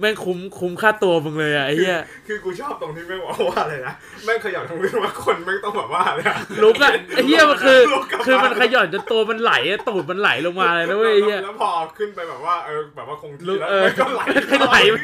[0.00, 14.96] แม่งคุ้มคุ้มค่าตัวมึงเลยอะไอ้เหี้ยคือกูชอบตรงที่แม่งบอกว่าอะไรนะแม่งขยันทั้งเรื่องว่าคนแม่งต้องแบบว่าอะไรอะลุกอะไอ้เหี้ยมันคือลุกกลับคือมันบ้านขย่อนจนตัวมันไหลอะตูดมันไหลลงมาเลยนะเว้ยไอ้เหี้ยแล้วพอขึ้นไปแบบว่าเออแบบว่าคงที่ลุกแล้วเออแม่งก็ไหลก็ไหลไป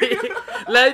[0.73, 0.87] แล้ว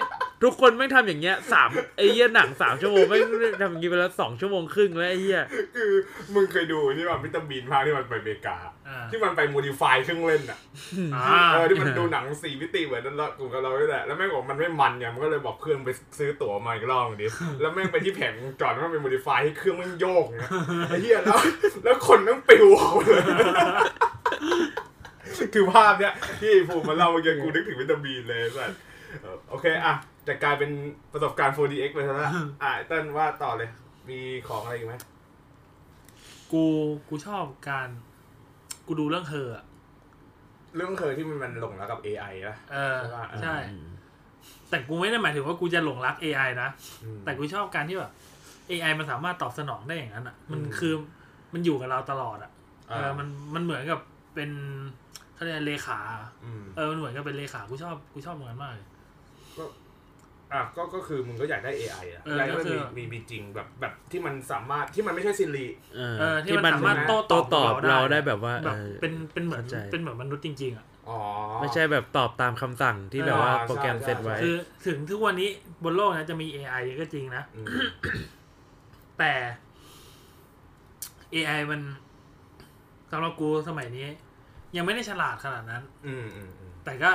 [0.43, 3.21] ทุกคนแม่งทำอย่างเงี้ยสามไอ้เหี้ยหนังสามชั่วโมงแม่ง
[3.63, 5.41] ทำอย่างงี้ไปแล้วสองชั่วโมงครึ่งแล้วไอ้เหี้ย
[5.77, 5.93] คือ
[6.35, 8.57] มึงเคยดูที่แบบวิตามินภาคที่มันไปอเมริกา
[8.89, 10.59] อ่าที่มันไปโมดิฟายเครื่องเล่นอะ
[11.15, 17.29] อ่าเออที่มันดูหนังสี่มิติเหมือนนั้นละกูกับเราด้วยแหละแล้วแม่งบอกมันไม่มันไงมันก็เลยบอกเพื่อนไปซื้อตั๋วมาอีกรอบหนึงดิ
[17.61, 20.51] แล้วแม่งไปที่แผงวงจอดมันเป็นโมดิฟายให้เครื่องแม่งโยกเงี้ย
[20.89, 21.39] ไอ้เหี้ยแล้ว
[21.85, 23.25] แล้วคนแม่งปิวออกมาเลย
[25.55, 28.71] คือภาพเนี้ยที่ภูมิมาเล่าเมื่อกี้กูนึกถึงวิตามินเลยสัส
[29.23, 29.95] เออโอเคอะ
[30.29, 30.71] จะกลายเป็น
[31.13, 32.31] ประสบการณ์ 4DX ไปแล้วละ
[32.63, 33.71] อะเต้นว่าต่อเลย
[34.09, 34.95] มีของอะไรอีกไหม
[36.53, 36.65] กู
[37.09, 37.89] กูชอบการ
[38.87, 39.65] กูดูเรื่องเธออะ
[40.77, 43.57] เรื่องเคยที่มันมันหลงแล้วกับ AI นะเออ ใช่ปะใช่
[44.71, 46.69] แต่กูไม่ได้หมายถึงว่ากูจะหลงรัก AI นะ
[47.05, 48.13] อืม แต่กูชอบการที่แบบ
[48.71, 50.95] AI มันสามารถตอบสนองได้อย่างนั้นอะ มันอืม คือ
[51.53, 52.51] มันอยู่กับเราตลอดอะ
[52.89, 54.01] เอออ่ามัน มันเหมือนกับ
[54.35, 54.51] เป็น
[55.35, 55.99] เขาเรียกอะไรเลขา
[56.45, 58.87] อืม เออ มันเหมือนกับเป็นเลขา กูชอบ กูชอบเหมือนกันมากเลย
[60.53, 71.19] อะก็ก็คือมึงก็อยากได้ AI อะเอออยากให้ก็มันคืมีอมีมีจริงแบบแบบที่มันสามารถที่มันไม่ใช่ซิริเออเออที่มันสามารถโต้โต้ตอบเราได้เราได้แบบว่าแบบเออ เป็นเป็นเหมือนเข้าใจ เป็นเหมือนมนุษย์จริงๆอะ อ๋อ
[71.61, 74.55] ไม่ใช่แบบตอบตามคำสั่งที่แบบว่าอ่า โปรแกรมใช่เซตไว้ใช่คือ
[74.87, 75.49] ถึงทุกวันนี้
[75.85, 77.67] บนโลกนะจะมี AI ก็จริงนะ อืม
[79.19, 79.33] แต่
[81.35, 81.81] AI มัน
[83.11, 84.09] สำหรับกูสมัยนี้
[84.77, 87.11] ยังไม่ได้ฉลาดขนาดนั้น อืมอืมอืมแต่ก็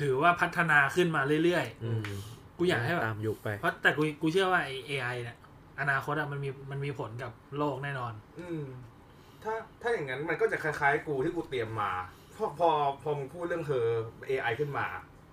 [0.00, 5.36] ถือว่าพัฒนาขึ้นมาเรื่อยอืมๆ กูอยากให้แบบตามยุคไปเพราะแต่กูกูเชื่อว่าไอ้ AI เนี่ย
[5.80, 8.62] อนาคตอะมันมีมันมีผลกับโลกแน่นอน อืม
[9.42, 11.92] ถ้าถ้าอย่างนั้นมันก็จะคล้ายๆ กูที่กูเตรียมมา
[12.36, 12.68] พอพอ
[13.02, 13.84] พอมึงพูดเรื่องเธอ
[14.28, 14.86] AI ขึ้นมา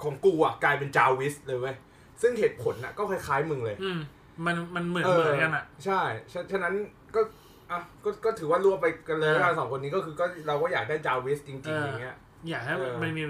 [0.03, 1.75] ของกูอะกลายเป็นจาวิสเลยเว้ย
[2.21, 3.99] ซึ่งเหตุผลอะก็คล้ายๆมึงเลย อืม
[4.45, 6.01] มันมันเหมือนเหมือนกันอะใช่
[6.33, 6.73] ฉะฉะนั้น
[7.15, 7.21] ก็
[7.71, 12.15] อะก็ก็ถือว่ารวมไปกันเลยเออกันสองคนนี้ก็คือก็เราก็อยากได้จาวิสจริงเอๆออย่างเงี้ย
[12.49, 13.21] อยากให้เออมันมี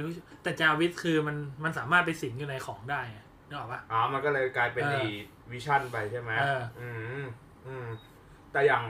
[0.44, 3.25] แต่จาวิสคือมันมันสามารถไปสิงอยู่ในของได้ไงนึ
[3.56, 5.04] กออกปะ อ๋อ มันก็เลยกลายเป็นเออไอ้
[5.52, 6.90] วิชั่นไปใช่ไหมเออ อื
[7.24, 7.26] ม
[7.68, 7.88] อืม
[8.52, 8.84] แต่อย่าง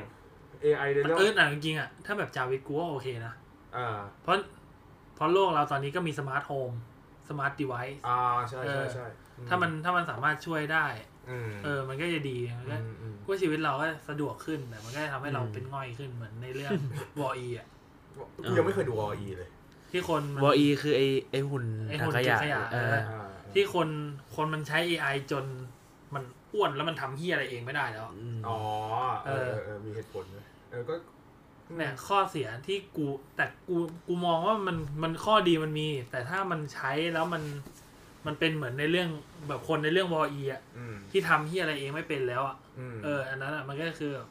[0.63, 3.33] AI ในเรื่องเออแต่จริงๆอะถ้าแบบจาวิสกูว่าโอเคนะ
[3.77, 4.35] อ่าเพราะ
[5.15, 6.71] เพราะโลกเราตอนนี้ก็มี smart home
[7.29, 9.05] smart device อ่าใช่ใช่ใช่
[9.49, 10.85] ถ้ามันถ้ามันสามารถช่วยได้
[11.29, 16.71] อืมเออ มันก็จะดีมันก็อืมอืม ก็ชีวิตเราก็สะดวกขึ้นแต่มันก็จะทำให้เราอืม เป็นง่อยขึ้นเหมือนในเรื่อง
[17.21, 17.67] วออีอะ
[18.47, 19.49] กูยังไม่เคยดูออีเลย
[19.91, 21.01] ที่คนมัน WALL-E คือไอ
[21.31, 23.24] ไอหุ่นไอ้ถังหุ่นขยะเก็บขยะ เอเออออ่า
[23.55, 23.87] ที่คน
[24.35, 25.45] คนมันใช้ AI จน
[26.13, 28.57] มันอ้วนแล้วมันทำเฮียอะไรเองไม่ได้แล้วมอ๋อ
[29.25, 30.95] เออเออเออมีเหตุผลด้วยเออก็
[31.77, 37.43] เนี่ย ข้อเสียที่กูแต่กูกูมองว่ามันมันข้อดีมันมี แต่ถ้ามันใช้แล้วมัน
[38.25, 39.09] มันเป็นเหมือนในเรื่อง
[39.47, 44.29] แบบคนในเรื่องวออีอะอืมที่ทำเฮียอะไรเองไม่เป็นแล้วอะอืมเออ อันนั้นอะมันก็คือแบบ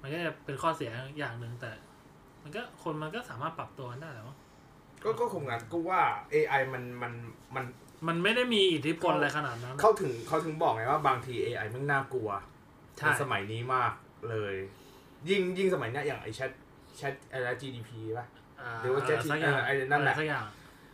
[0.00, 1.70] มันก็จะเป็นข้อเสียอย่างหนึ่งแต่
[2.42, 4.30] มันก็คนมันก็สามารถปรับตัวกันได้แหล้ว
[5.04, 6.00] ก็ก็คงงั้นกูว่า
[6.32, 7.12] AI มันมัน
[7.54, 7.64] มัน
[8.06, 12.30] มันไม่ได้มีอิทธิพลอะไรขนาดนั้น เขาถึงเขาถึงบอกไงว่าบางที AI มันน่ากลัว
[12.96, 13.92] ใช่ในสมัยนี้มาก
[14.30, 14.54] เลย
[15.28, 16.50] ยิ่งยิ่งสมัยเนี้ยอย่างไอแชท
[16.96, 18.26] แชทอะไร GDP ป่ะ
[18.82, 20.46] หรือว่า Jet สักอย่างเออไอ้นั่นแหละสักอย่าง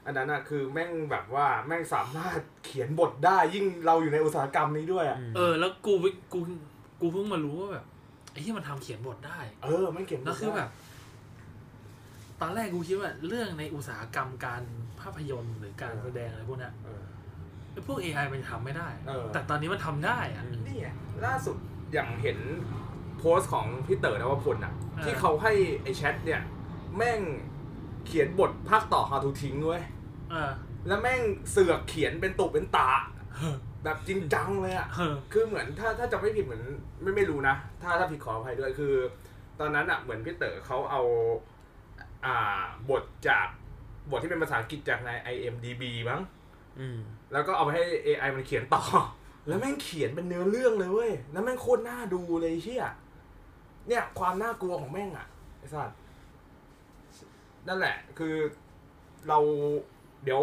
[0.06, 5.94] อันนั้นอะคือแม่งแบบว่าแม่งสามารถเขียนบทได้ยิ่งเราอยู่ในอุตสาหกรรมนี้ด้วยอะเออ แล้วกู
[6.32, 6.40] กู
[7.00, 7.84] กูเพิ่งมารู้ว่าแบบ
[8.32, 10.70] ไอ้ที่มันทำเขียนบทได้ เออแม่งเขียนบทแล้วคือได้แบบ
[12.40, 14.62] ตอนแรกกูคิดว่าเรื่องในอุตสาหกรรมการ
[15.02, 17.02] ภาพยนตร์หรือการแสดงอะไรพวกเนี้ยเออ
[17.72, 20.88] ไอ้พวก AI มันทำไม่ได้ เออ แต่ตอนนี้มันทำได้อะ นี่ไง
[21.26, 21.56] ล่าสุด
[21.92, 22.38] อย่างเห็น
[23.18, 26.42] โพสต์ของพี่เต๋อนวพลอะเออ ที่เขาให้ไอแชทเนี่ย
[26.96, 27.20] แม่ง
[28.06, 29.80] เขียนบทภาคต่อ How to ทิ้งด้วย
[30.30, 30.50] เออ
[30.86, 32.90] แล้วแม่งเสือกเขียนเป็นตุเป็นตา
[33.84, 36.62] แบบจริงจังเลยอะเออ คือเหมือนถ้าถ้าจะไม่ผิดเหมือน
[37.02, 38.94] ไม่ไม่รู้นะ ถ้าถ้าผิดขออภัยด้วยคือ
[39.60, 41.02] ตอนนั้นอะเหมือนพี่เต๋อเขาเอา
[42.26, 43.48] อ่าบทจาก
[44.12, 46.20] บทที่เป็นภาษาอังกฤษจากใน IMDB มั้ง
[46.80, 46.98] อืม
[47.32, 48.82] แล้วก็เอาไปให้ AI มันเขียนต่อ
[49.48, 52.84] แล้วแม่งเขียนเป็นเนื้อเรื่องเลยเว้ย แล้วแม่งโคตรน่าดูเลยไอ้เชี่ย
[53.88, 55.26] เนี่ย ความน่ากลัวของแม่งอะ
[55.58, 55.90] ไอ้สัส
[57.68, 58.34] นั่นแหละ คือ
[59.28, 59.38] เรา
[60.24, 60.42] เดี๋ยว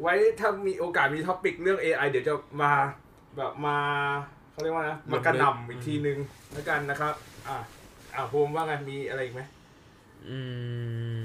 [0.00, 2.72] ไว้ถ้ามีโอกาสมีท็อปิกเรื่อง AI เดี๋ยวจะมา
[3.36, 3.76] แบบมา
[4.52, 6.18] เขาเรียกว่านะมากระหน่ำอีกทีนึง
[6.52, 7.14] แล้วกันนะครับ
[7.48, 7.56] อะ
[8.14, 9.42] อะภูมิว่าไงมีอะไรอีกไหม
[10.28, 10.38] อื
[11.20, 11.22] ม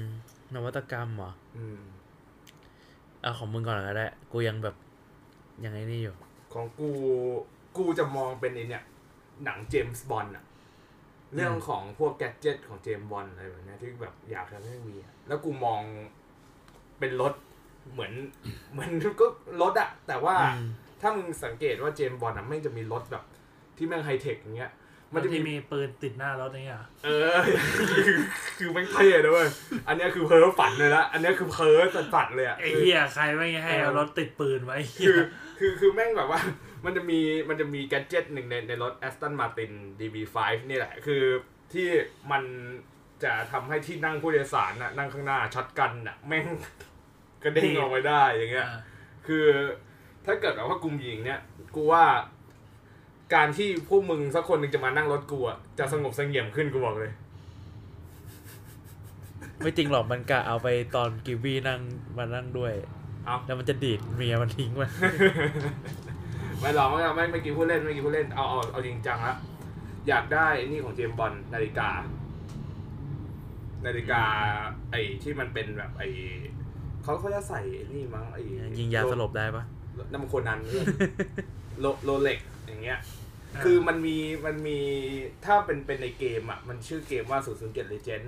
[0.54, 1.80] นวัตกรรมเหรออืม
[3.22, 4.76] เอาของมึงก่อนก็ได้ กูยังแบบ
[5.64, 6.14] ยังไงนี่อยู่
[6.52, 6.90] ของกู
[7.76, 8.84] กูจะมองเป็นไอเนี่ย
[9.44, 10.44] หนังเจมส์บอลอะ
[11.34, 15.80] เรื่องของพวกแกดเจิตของเจมส์บอลอะไรแบบเนี้ยที่แบบอยากทำให้มีอะแล้วกูมอง
[16.98, 17.34] เป็นรถ
[17.92, 18.12] เหมือน
[18.72, 19.26] เหมือนก็
[19.62, 20.68] รถอะแต่ว่าอืม
[21.00, 23.24] ถ้ามึงสังเกตว่าเจมส์บอลอะไม่งจะมีรถแบบ
[23.76, 24.72] ที่แม่งไฮเทคอย่างเงี้ย
[25.14, 27.36] มัมันนจะจะมีมีปืนติดหน้ารถนี่อะเออ
[28.06, 28.18] คือ
[28.58, 29.48] คือแม่งเท่เลยเว้ย
[29.88, 31.80] อันเนี้ยคือเพ้อฝันเลยละ อันเนี้ยคือเพ้อ
[32.14, 35.18] สัดๆเลยอะไอ้เหี้ยใครไม่ให้เอารถติดปืนไว้คือ
[35.58, 36.40] คือคือแม่งแบบว่า
[36.84, 37.18] มันจะมี
[37.48, 40.36] มันจะมีแกดเจิตหนึ่งในในรถ Aston Martin DB5
[40.68, 41.22] นี่แหละ คือ
[41.72, 41.88] ที่
[42.30, 42.42] มัน
[43.24, 46.46] จะทำให้ที่นั่งผู้โดยสารน่ะนั่งข้างหน้าช็อตกันน่ะแม่ง
[47.42, 48.80] กระเด้งออกไปได้อย่างเงี้ยอ่า
[49.26, 49.46] คือ
[50.26, 51.40] ถ้าเกิดแบบว่ากลุ่มหญิงเนี่ย
[51.74, 52.04] กูว่า
[53.34, 57.12] การที่พวกมึงสักคนหนึ่งจะมานั่งรถกูอะจะสงบเสงี่ยมขึ้นกูบอกเลย
[59.60, 61.80] ไม่จริงหรอกมันกะเอาไปตอนกิวบี้นั่ง
[62.18, 62.72] มานั่งด้วย
[63.26, 64.88] เอาแล้วมันจะดีดเมียมันทิ้งไว้
[66.60, 69.34] ไม่หรอกไม่หรอกไม่ไม่กี่ผู้เล่นไม่กี่ผู้เล่นเอาเอาเอาจริงจังละ
[70.08, 71.88] อยากได้ไอ้นี่ของเจมส์บอลนาฬิกา
[73.86, 74.22] นาฬิกา
[74.90, 76.08] ไอ้ที่มันเป็นแบบไอ้
[77.02, 78.40] เขาเขาจะใส่ไอ้นี่มั้งไอ้
[78.78, 79.64] ยิงยาสลบได้ปะ
[80.12, 80.58] น้ำมันโคนัน
[81.80, 82.98] โลโลเล็กอย่างเงี้ย
[83.64, 84.78] คือมันมีมันมี
[85.44, 88.26] ถ้าเป็นเป็นในเกมอะ มันชื่อเกมว่า 007 Legend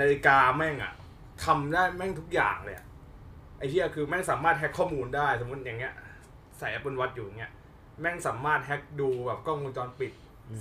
[0.00, 0.92] นาฬิกาแม่งอะ
[1.44, 2.86] ทำได้แม่งทุกอย่างเลยอะ
[3.58, 5.94] ไอ้เหี้ยคือแม่งสามารถแฮ็กข้อมูลได้ สมมติอย่างเงี้ย
[6.58, 7.52] ใส่ Apple Watch อยู่อย่างเงี้ย
[8.00, 10.12] แม่งสามารถแฮ็กดูแบบกล้องวงจรปิด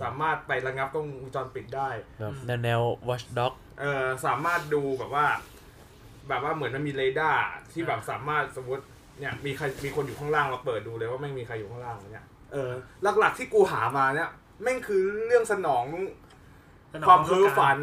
[0.02, 5.26] สามารถไประงับกล้องวงจรปิดได้แบบแนวแนว watch dog เออสามารถดูแบบว่า
[6.28, 8.84] แบบว่าเหมือนมันมีเรดาร์ที่แบบสามารถสมมติ
[9.20, 12.72] เนี่ยมีใครมีคนอยู่ข้างล่างเราเปิดดูเลยว่าแม่งมีใครอยู่ข้างล่างเนี่ย เออ
[13.20, 14.30] หลักๆที่กูหามาเนี่ย
[14.62, 15.86] แม่งคือเรื่องสนอง
[16.94, 17.80] สนองความเพ้อต้องการฝัน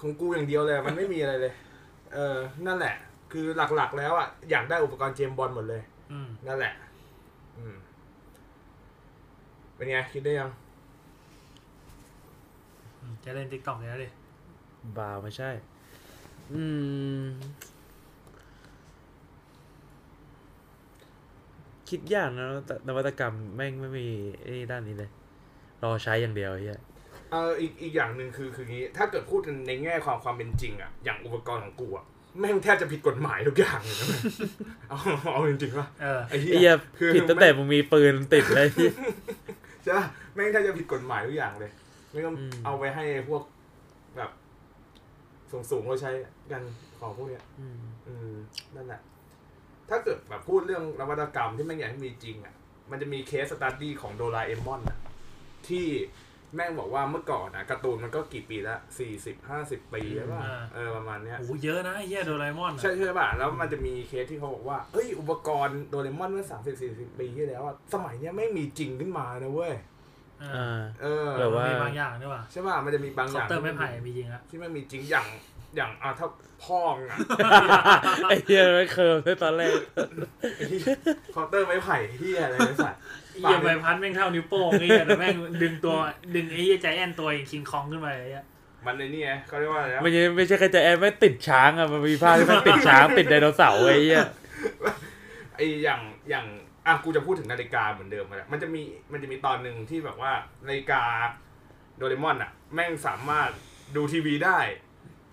[0.00, 1.54] ของกูอย่างเดียวเลย มันไม่มีอะไรเลย
[2.14, 2.94] เออ นั่นแหละ
[3.32, 5.82] คือหลักๆ แล้วอะอยากได้อุปกรณ์เจมส์บอลหมดเลย
[6.12, 6.74] อืมนั่นแหละ
[7.58, 7.76] อืม
[9.74, 10.50] เป็นไงคิดได้ยัง
[13.00, 14.08] อืมจะเล่นติ๊กต็อกแล้วดิ
[14.98, 15.50] บาวไม่ใช่
[16.52, 16.62] อื
[17.20, 17.24] ม
[21.90, 24.06] คิดยากนะแต่นวัตกรรมแม่งไม่มี
[24.42, 25.10] ไอ้ด้านนี้เลย
[25.82, 26.80] รอใช้อย่างเดียวไอ้เฮีย
[27.30, 32.04] เอออีกอีกอย่างหนึ่งคือคืองี้ ถ้าเกิดพูดในแง่ความความเป็นจริงอะอย่างอุปกรณ์ของกูอะ
[32.40, 34.20] แม่งแทบจะผิดกฎหมายทุกอย่างเลยนะ
[34.88, 34.98] เอา
[35.32, 38.68] เอาจริงๆว่าเออไอ้ไอ้เหี้เฮียยคือผิดตั้งแต่มึงมีปืนติดเลย
[39.82, 41.70] ใช่ปะแม่งแทบจะผิดกฎหมายทุกอย่างเลย
[42.12, 43.42] ไม่ต้องอืมเอาไว้ให้พวก
[44.16, 44.30] แบบ
[45.50, 46.10] สูงสูงๆเขาใช้
[46.52, 46.62] กัน
[47.00, 48.34] ของพวกเนี้ยอืมอืม
[48.76, 49.00] นั่นแหละ
[49.90, 52.54] ถ้าเกิดแบบพูดเรื่องนวัตกรรมที่แม่งอยากให้มีจริงอะ
[52.90, 54.98] มันจะมี case study ของโดราเอมอนอะ
[55.68, 55.86] ที่
[56.54, 75.26] แม่งบอกว่าเมื่อก่อนนะการ์ตูนมันก็กี่ปีละสี่สิบห้าสิบปีแล้วป่ะอ่าเออประมาณเนี้ย โอ้โหเยอะนะไอ้เหี้ยโดราเอมอนอะใช่ใช่ป่ะ แล้วมันจะมีเคสที่เขาบอกว่า เอ้ย อุปกรณ์โดเรมอนเมื่อสามสิบสี่สิบปีที่แล้วอะสมัยเนี้ยไม่มีจริงขึ้นมานะเว้ยเออ่าอเออแบบว่า มีบางอย่างด้วยว่ะใช่ป่ะมันจะมีบางอเคาย่างน์เตอร์ไม้ไผ่มีจริงอะที่ไม่มีจริงอย่าง
[75.76, 76.28] อย่างอะถ้า
[76.64, 77.18] พ่องอะ
[78.28, 79.70] ไอ้เฮียไม่เคิร์ฟด้วยตอนแรก
[80.56, 80.78] ไอ้ที่
[81.32, 85.94] เคาน์เตอร์ไม้ไผ่ที่อะไรไม่สัตว์ไอ้เหี้ยใบพัดแม่งเท่านิ้วโป้งไอ้เหี้ยแต่แม่งดึงตัว
[86.34, 88.44] ดึงไอ้เหี้ยไจแอนท์ตัวอย่างคิงคองขึ้นไปไอ้เหี้ย
[88.86, 94.24] มันในนี่ไงเขาเรียกว่าอะไรนะไม่ใช่ไม่ใช่แค่ไจแอนท์ไม่ติดช้างอะ มันมีภาพที่มันติดช้างติดไดโนเสาร์ไอ้เหี้ย
[95.56, 96.46] ไออย่างอย่าง
[96.86, 100.32] อะกูจะพูดถึงนาฬิกาเหมือนเดิมมาแหละมันจะมีมันจะมีตอนหนึ่งที่แบบว่า
[100.68, 101.02] นาฬิกา
[101.96, 103.50] โดเรมอนอะ แม่งสามารถ
[103.96, 104.58] ดูทีวีได้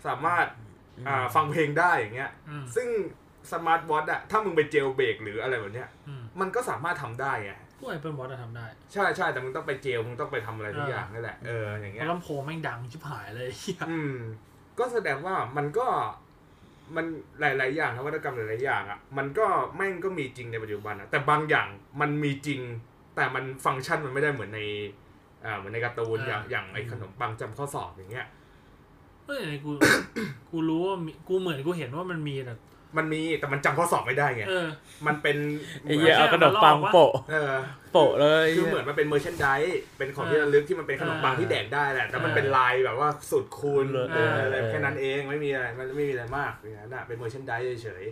[0.07, 0.45] สามารถ
[1.07, 2.87] อ่าฟังเพลงได้อย่างเงี้ย อืม ซึ่ง
[3.51, 14.15] smart watch อะถ้ามึงไป jailbreak หรืออะไรแบบเนี้ย อืมมันก็สามารถทำได้ไงพวกไอ้ Apple Watch อะทำได้ ใช่ใช่แต่มึงต้องไป jail มึงต้องไปทำอะไรทุกอย่างอ่านั่นแหละเอออย่างเงี้ย เพราะลำโพงแม่งดังชิบหายเลยไอ้เหี้ยอืม
[14.79, 15.87] ก็แสดงว่ามันก็
[16.95, 17.06] มัน
[17.39, 21.67] หลาย ๆ อย่างนวัตกรรมหลาย ๆ อย่างอะมันก็แม่งก็มีจริงในปัจจุบันอะแต่บางอย่าง
[22.01, 22.60] มันมีจริง
[23.15, 24.62] แต่มันฟังก์ชันมันไม่ได้เหมือนใน
[25.45, 28.27] อ่าเหมือนในการ์ตูนอย่างอย่างไอ้ขนมปังจำข้อสอบอย่างเงี้ย
[29.25, 29.71] เฮ้ยกู
[30.51, 32.54] กูรู้ว่ามีกูเหมือนกูเห็นว่ามันมีแต่
[32.97, 34.67] มันมีแต่มันจำข้อสอบไม่ได้ไงเออ
[35.08, 35.38] มันเป็น
[35.84, 37.54] ไอ้เหี้ยเอาขนมปังโปะ เออ
[37.91, 39.47] โปะเลยคือเหมือนมันเป็นเมอร์ชันได
[39.97, 48.04] เป็นของที่ระลึกที่มันเป็นขนมปังที่แดกได้แหละแต่มันเป็นลายแบบว่าสุดคูณเออเอออะไรแค่นั้นเองไม่มีอะไรมันไม่มีอะไรมากอย่างนั้นอะเป็นเมอร์ชันไดเฉย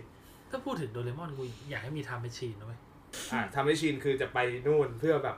[0.50, 5.36] ถ้าพูดถึงโดเรมอนกูอยากให้มีทำเป็นชีนนะเว้ยๆอะทำให้ชินคือจะไปนู่นเพื่อแบบ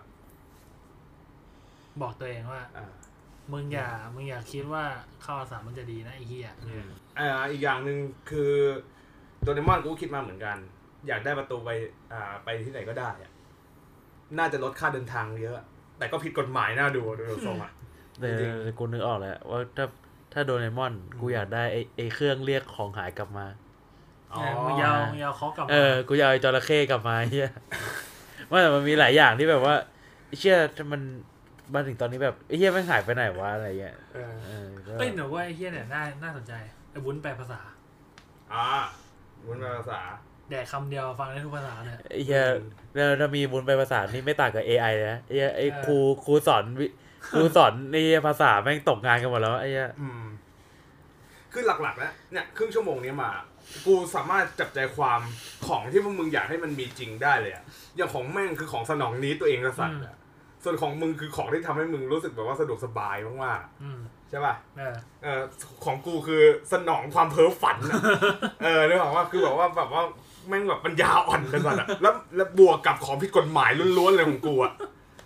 [2.02, 2.92] บอกตัวเองว่าอ่า
[3.52, 4.84] มึงอย่ามึงอย่าคิดว่า
[5.22, 6.50] เข้าอาสามันจะดีนะไอ้เหี้ย
[7.18, 7.98] อ่าอีกอย่างหนึ่ง
[8.30, 8.52] คือ
[9.42, 10.56] โดเรมอนกูก็คิดมาเหมือนกัน
[11.08, 11.70] อยากได้ประตูไป
[12.12, 13.31] อ่าไปที่ไหนก็ได้อะ
[14.38, 15.56] น่าจะลดค่าเดินทางเยอะ
[15.98, 17.72] แต่ก็ผิดกฎหมายน่าดูดูทรงอะ
[18.18, 19.86] แต่จริงกูนึกออกแล้วว่าถ้า
[20.32, 23.46] ถ้าโดเรมอนกูอยากได้ไอ้ไอ้เครื่องเรียกของหายกลับมา
[24.32, 27.50] อ๋อมึงอยาวมึงอยาวเขากลับมาเออกูอยากเอาไอ้จระเข้กลับมาเฮีย
[28.50, 29.74] ว่าแต่มันมีหลายอย่างที่แบบว่า
[30.26, 31.00] ไอ้เชื่อถ้ามัน
[31.74, 36.52] มาถึงตอนนี้แบบไอ้เฮียแม่งหายไปไหนวะอะไรเงี้ยเออเออก็เอ้ยแต่ว่าไอ้เหี้ยเนี่ยน่าน่าสนใจ
[36.90, 37.60] ไอ้วุ้นแปลภาษา
[38.52, 38.66] อ่า
[39.46, 40.00] วุ้นภาษา
[40.50, 42.44] แดกคำเดียวฟังได้ทุกภาษาเนี่ยไอ้เฮีย
[42.94, 46.86] แล้วถ้ามีบุญไปภาษานี่ไม่ต่างกับ AI เลยนะไอ้เหี้ยไอ้เออครูครูสอนวิ
[47.32, 50.22] ครูสอนในภาษาแม่งตกงานกันหมดแล้วไอ้เฮียอืม
[51.52, 53.30] คือหลักๆแล้วเนี่ยครึ่งชั่วโมงเนี้ยมา
[53.86, 55.20] กูสามารถจับใจความ
[55.66, 57.64] ของที่พวกมึงอยากให้มันมีจริงได้เลยอะ
[57.96, 60.16] อย่างของแม่งคือของสนองนี้ตัวเองกษัตริย์อะ
[60.64, 65.40] ส่วนของมึงคือของที่ทำให้มึงรู้สึกแบบว่าสะดวกสบายมากอืมๆใช่ป่ะเออเออ
[65.84, 68.00] ของกูคือสนองความเพ้อฝันอะ
[68.64, 70.02] เออนึกออกว่าคือแบบว่าแบบว่า
[70.48, 74.72] แม่งแบบปัญญาอ่อนกันสัตว์อะแล้วแล้วบวกกับของผิดกฎหมายล้วนๆเลยของกูอะ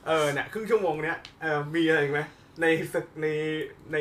[0.07, 2.21] เออเนี่ยครึ่งชั่วโมงเนี้ยเออมีอะไรอีกไหม
[2.61, 3.27] ในสักใน
[3.93, 3.97] ใน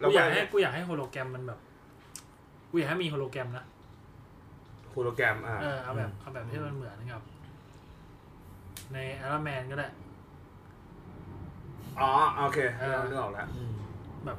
[0.00, 1.58] กูอยากให้กูอยากให้โฮโลแกรมมันแบบ
[2.70, 3.64] กูอยากให้มีโฮโลแกรมนะ
[4.90, 7.22] โฮโลแกรมอ่าเออเอาแบบเอาแบบที่มันเหมือนกับ
[8.92, 9.88] ในอ r ร n แมนก็ได้
[12.00, 12.10] อ๋อ
[12.44, 13.72] โอเคเออเรานึกออกแล้วอืม
[14.26, 14.38] แบบ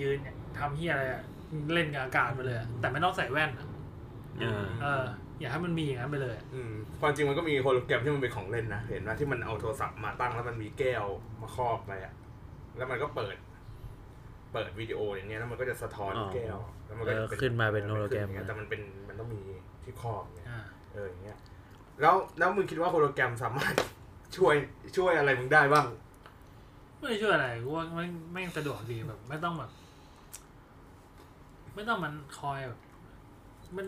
[0.00, 1.22] ยืนเนี่ยทำเฮียอะไรอะ
[1.74, 3.68] เล่นกับอากาศไปเลยอะแต่ไม่ต้องใส่แว่นอะอ่า
[4.82, 5.04] เออ
[5.40, 11.04] อยากให้มันมีอย่างนั้นไปเลยอะอืมความจริงมันก็มีโฮโลแกรมที่มันเป็นของเล่นนะ เห็นไหมที่มันเอาโทรศัพท์มาตั้งแล้วมันมีแก้ว
[11.40, 12.12] มาครอบไปอะ
[12.76, 13.36] แล้วมันก็เปิด
[14.52, 19.42] เปิดวิดีโออย่างเงี้ยแล้วมันก็จะสะท้อนอ๋อแก้ว แล้วมันก็เออจะขึ้นมาเป็นโฮโลแกรมขึ้นอย่างเงี้ยแต่มันเป็นมันต้องมี
[19.82, 20.60] ที่ครอบอย่างเงี้ยอ่า
[20.92, 21.38] เอออย่างเงี้ย
[22.00, 23.74] แล้วแล้วมึงคิดว่าโฮโลแกรมสามารถ
[24.36, 24.54] ช่วย
[24.96, 25.86] ช่วยอะไรมึงได้บ้าง
[26.98, 29.70] ไม่ได้ช่วยอะไรกูว่าไม่ไม่งสะดวกดีแบบ ไม่ต้องแบบ
[31.74, 32.80] ไม่ต้องมันคอยแบบ
[33.76, 33.86] มัน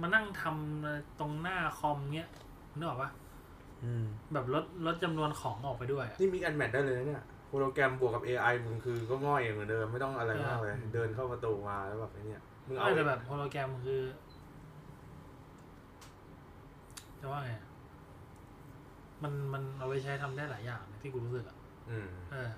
[0.00, 2.30] มานั่งทำตรงหน้าคอมเงี้ย
[2.76, 3.10] นึกออกปะ
[3.84, 14.02] อืมแบบลดลดจำนวนของออกไปด้วยอะนี่มีอันแมทได้เลยนะเนี่ยโฮโลแกรมบวกกับ AI มึงคือก็ง่อยเหมือนเดิมไม่ต้องอะไรมากเลย เดินเข้าประตูมาแล้วแบบไอ้เนี่ยมึงเอาไม่แต่แบบโฮโลแกรมคือ
[17.20, 17.66] จะว่าไงอะ
[19.22, 21.56] มันมันเอาไปใช้ทำได้หลายอย่างนะที่กูรู้สึกอะ
[21.90, 22.50] อืมเออ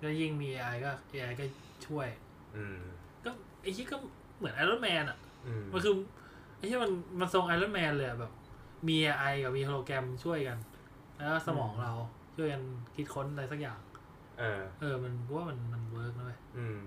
[0.00, 1.44] แล้วยิ่งมี AI ก็ AI ก็
[1.86, 2.08] ช่วย
[2.56, 2.78] อืม
[3.24, 3.30] ก็
[3.62, 3.96] ไอ้ที่ก็
[4.36, 5.94] เหมือน Iron Man อะอืมมันคือ
[6.60, 6.90] ไอ้ที่มัน
[7.20, 8.32] มันทรง Iron Man เลยอะแบบ
[8.88, 10.58] มี AI กับมีโฮโลแกรมช่วยกัน
[11.16, 11.92] แล้วก็สมองเรา
[12.36, 12.62] ช่วยกัน
[12.94, 13.80] คิดค้นอะไรสักอย่าง
[14.38, 16.80] เออ เออ มันกูว่ามันมันเวิร์กนะเว้ยอืม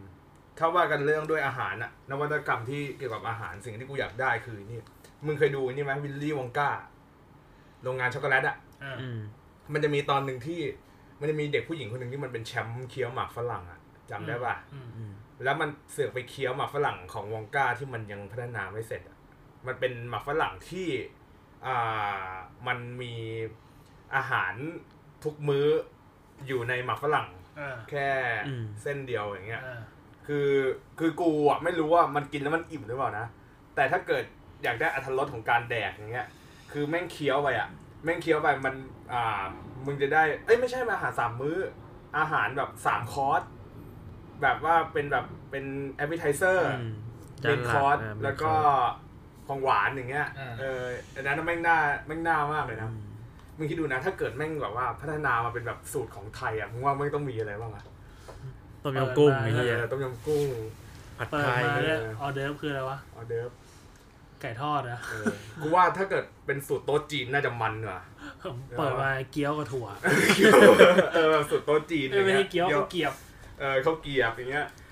[0.57, 4.79] ถ้าว่ากันเรื่องด้วยอาหารอะนวัตกรรมที่เกี่ยวกับอาหารสิ่งที่กูอยากได้คือนี่
[5.25, 6.69] มึงเคยดูนี่ไหม Willy Wonka
[7.83, 9.19] โรงงานช็อกโกแลตอะอ่าอืม
[9.73, 10.59] มันจะมีตอนหนึ่งที่
[11.19, 13.79] มันจะมีเด็กผู้หญิงคนหนึ่งที่มันเป็นแชมป์เคี้ยวหมากฝรั่งอะ
[14.11, 15.11] จำได้ป่ะ อืมอืม
[15.43, 19.12] แล้วมันเสือกไปเคี้ยวหมากฝรั่งของวองก้าที่มันยังพัฒนาไม่เสร็จอะ
[19.67, 20.87] มันเป็นหมากฝรั่งที่
[21.65, 22.29] อ่า
[22.67, 23.13] มันมี
[24.15, 24.53] อาหาร
[25.23, 25.67] ทุกมื้อ
[26.47, 27.27] อยู่ในหมากฝรั่ง
[27.59, 28.07] อ่าแค่
[28.81, 29.81] เส้นเดียวอย่างเงี้ยอ่า
[30.27, 30.49] คือ
[30.99, 33.27] คือกูอะไม่รู้ว่ามันกินแล้วมันอิ่มหรือเปล่านะ
[33.75, 34.23] แต่ถ้าเกิด
[34.63, 36.27] อยากได้อรรถรสของการแดกอย่างเงี้ย
[36.71, 37.69] คือแม่งเคี้ยวไปอะ
[38.03, 38.75] แม่งเคี้ยวไปมัน
[39.13, 39.43] อ่า
[39.85, 41.57] มึงจะได้เอ้ยไม่ใช่มาอาหารสามมื้อ
[42.17, 43.41] อาหารแบบสามคอร์ส
[44.41, 46.93] แบบว่าเป็นแบบเป็น appetizer อืม
[47.43, 48.53] เป็น main course แล้วก็
[49.47, 50.27] ของหวานอย่างเงี้ย
[50.59, 50.81] เออ
[51.15, 51.77] อันนั้นแม่งน่า
[52.07, 52.93] แม่งน่ามากเลยอืนะม
[53.57, 57.83] มึงคิดดูนะ ถ้าเกิดแม่งแบบว่าพัฒนามาเป็นแบบสูตรของไทยอะ มึงว่าแม่งต้องมีอะไรบ้างอะ
[58.83, 60.47] ต้มยำกุ้งไอ้เอเหี้ยอต้มยำกุ้ง
[61.17, 63.51] ผัดเปิดไทยมาเนี่ยเออออเดิร์ฟคืออะไรวะ ออเดิร์ฟ
[64.41, 68.01] ไก่ทอดอะเออ กูว่าถ้าเกิดเป็นสูตรโต๊ะจีนน่าจะมันกว่า
[68.77, 69.87] เปิดมาเกี๊ยวกับถั่ว
[71.13, 73.13] เออแบบสูตรโต๊ะจีนเอ้ยไม่ใช่เกี๊ยวเกี๊ยวเขาวเกรียบ
[73.59, 74.82] เออข้าวเกรียบอย่างเงี้ยสุดอ่า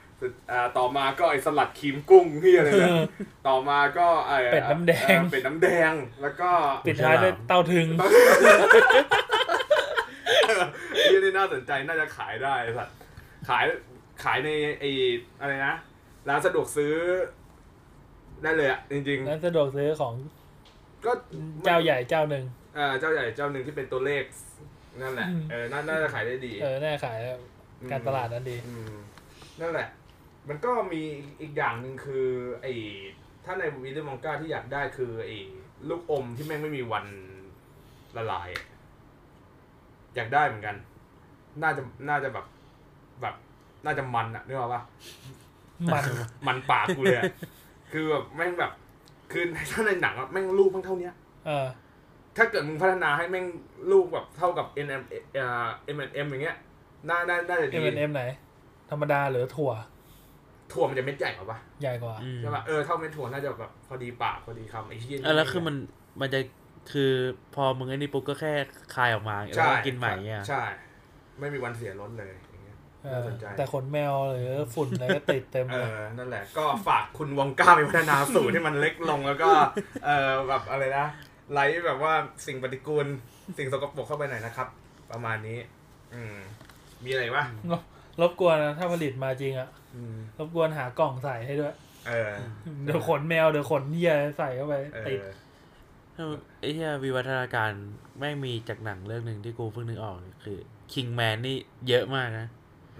[0.77, 2.95] ต่อมาก็ไอสลัดครีมกุ้งที่อะไรเนี่ย
[3.47, 6.49] ต่อมาก็ไอเป็ดน้ำแดงเออเป็ดน้ำแดงแล้วก็
[6.87, 7.87] ปิดท้ายด้วยเต้าถึง
[11.11, 12.95] ที่นี่น่าสนใจน่าจะขายได้ไอ้สัตว์
[13.49, 13.63] ขาย
[14.23, 14.49] ขายใน
[14.79, 14.83] ไอ
[15.41, 15.75] อะไรนะ
[16.29, 16.93] ร้านสะดวกซื้อ
[18.43, 21.11] ได้เลยอะจริงนั้นสะดวกซื้อของๆก็
[21.65, 22.45] เจ้าใหญ่เจ้าหนึ่ง
[22.77, 24.23] อ่าเจ้าใหญ่เจ้าหนึ่งที่เป็นตัวเลข
[25.01, 27.17] นั่นแหละอืมเออน่าน่าจะขายได้ดี เออน่าขาย
[27.91, 28.93] การตลาดนั้นดีอืม
[29.61, 29.87] นั่นแหละ
[30.49, 31.01] มันก็มี
[31.41, 32.27] อีกอย่างหนึ่งคือ
[32.61, 32.73] ไอ้
[33.45, 35.37] ถ้าในวิลเลมองกาที่อยากได้คือไอ้
[35.89, 37.05] ลูกอมที่แม่งไม่มีวัน
[38.15, 38.65] ละลายอะ
[40.15, 40.75] อยากได้เหมือนกัน
[41.63, 42.45] น่าจะน่าจะแบบ
[43.21, 43.35] แบบ
[43.85, 44.83] น่าจะมันอะนึกออกปะ
[45.93, 46.03] มัน
[46.47, 47.25] มันปากกูเลยอะ
[47.91, 48.71] คือแบบแม่งแบบ
[49.31, 51.13] คือถ้าในหนังอะแม่งลูกแม่งเท่าเนี้ย
[51.45, 51.67] เออ
[52.37, 53.45] ถ้าเกิดมึงพัฒนาให้แม่ง
[53.91, 55.01] ลูกแบบเท่ากับ N M
[55.33, 56.57] เอ่อ M M อย่างเงี้ย
[57.09, 58.23] น่าน่าน่าจะดี M&M ไหน
[58.89, 59.71] ธรรมดาหรือถั่ว
[60.71, 65.75] ถั่วมันจะเม็ดใหญ่กว่าปะใหญ่กว่าอืมใช่ปะเออเท่าเม็ดถั่วน่าจะแบบพอดีปากพอดีคำไอ้ที่อะแล้วคือมัน
[66.21, 66.39] มันจะ
[66.91, 67.11] คือ
[67.55, 68.53] พอมึงไอ้นี่ปุ๊บก็แค่
[68.95, 70.63] คายออกมาแล้วก็กินใหม่เงี้ยใช่
[71.39, 79.49] ไม่มีวันเสียรสเลยอย่างเงี้ยเอน่าอสนใจแต่ขนแมวหรือฝุ่นอะไรก็ติดเต็มเอเลยอนั่นแหละ ก็ฝากคุณวองก้าไปพัฒนาสูตรให้มันเล็กลงแล้วก็
[80.05, 81.05] เออแบบอะไรนะ
[81.53, 82.13] ไล่แบบว่า
[82.45, 83.05] สิ่งปฏิกูล
[83.57, 84.67] สิ่งสกปรกเข้าไปหน่อยนะครับ
[85.11, 85.57] ประมาณนี้
[86.13, 86.35] อืม
[87.05, 87.45] มีอะไรวะ
[88.21, 91.75] รบกวนนะถ้าผลิตมาจริงอะอืมรบกวนหากล่องใส่ให้ด้วย
[92.07, 92.31] เออ
[92.85, 95.19] เดี๋ยวขนแมวเดี๋ยวขนเหี้ยใส่เข้าไปเอติด
[96.17, 97.71] อไอ้เหี้ยวิวัฒนาการ
[98.19, 100.57] แม่งมีจากหนังเรื่องหนึ่งที่กูเพิ่งนึกออกคือ
[100.91, 101.57] King Man นี่
[101.87, 102.47] เยอะมากนะ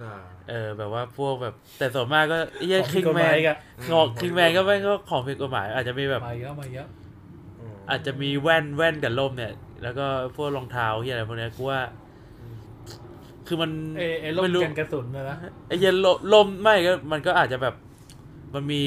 [0.01, 0.13] อ่า
[0.49, 3.57] เออ แบบว่าพวกแบบ แต่ส่วนมากก็ไอ้เหี้ยของผิด King กฎหมาย Man อีกอะ
[3.91, 6.87] ของ King Man ก็ไม่งก็ของผิดกฎหมาย อาจจะมีแบบมาเยอะมาเยอะ
[7.73, 9.53] มอาจจะมีแว่นแว่นกับร่มเนี่ย
[9.83, 10.05] แล้วก็
[10.35, 11.81] พวกรองเท้าที่อะไรพวกเนี้ยกูว่า
[13.51, 15.37] คือมันเอเอล่มไม่รู้กันกระสุนนะนะ
[15.67, 17.75] ไอ้เหี้ยลมลมไม่ก็มันก็อาจจะแบบ
[18.53, 18.81] มันมี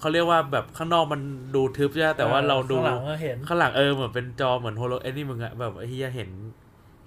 [0.00, 1.20] เขาเรียกว่าแบบข้างนอกมัน
[1.54, 6.30] ดูทึบใช่ไหมแต่ว่าเราดูข้างหลังก็เห็นข้างหลังเออเหมือนเป็นจอเหมือนโฮโลไอ้นี่มึงอะแบบไอ้เหี้ยเห็น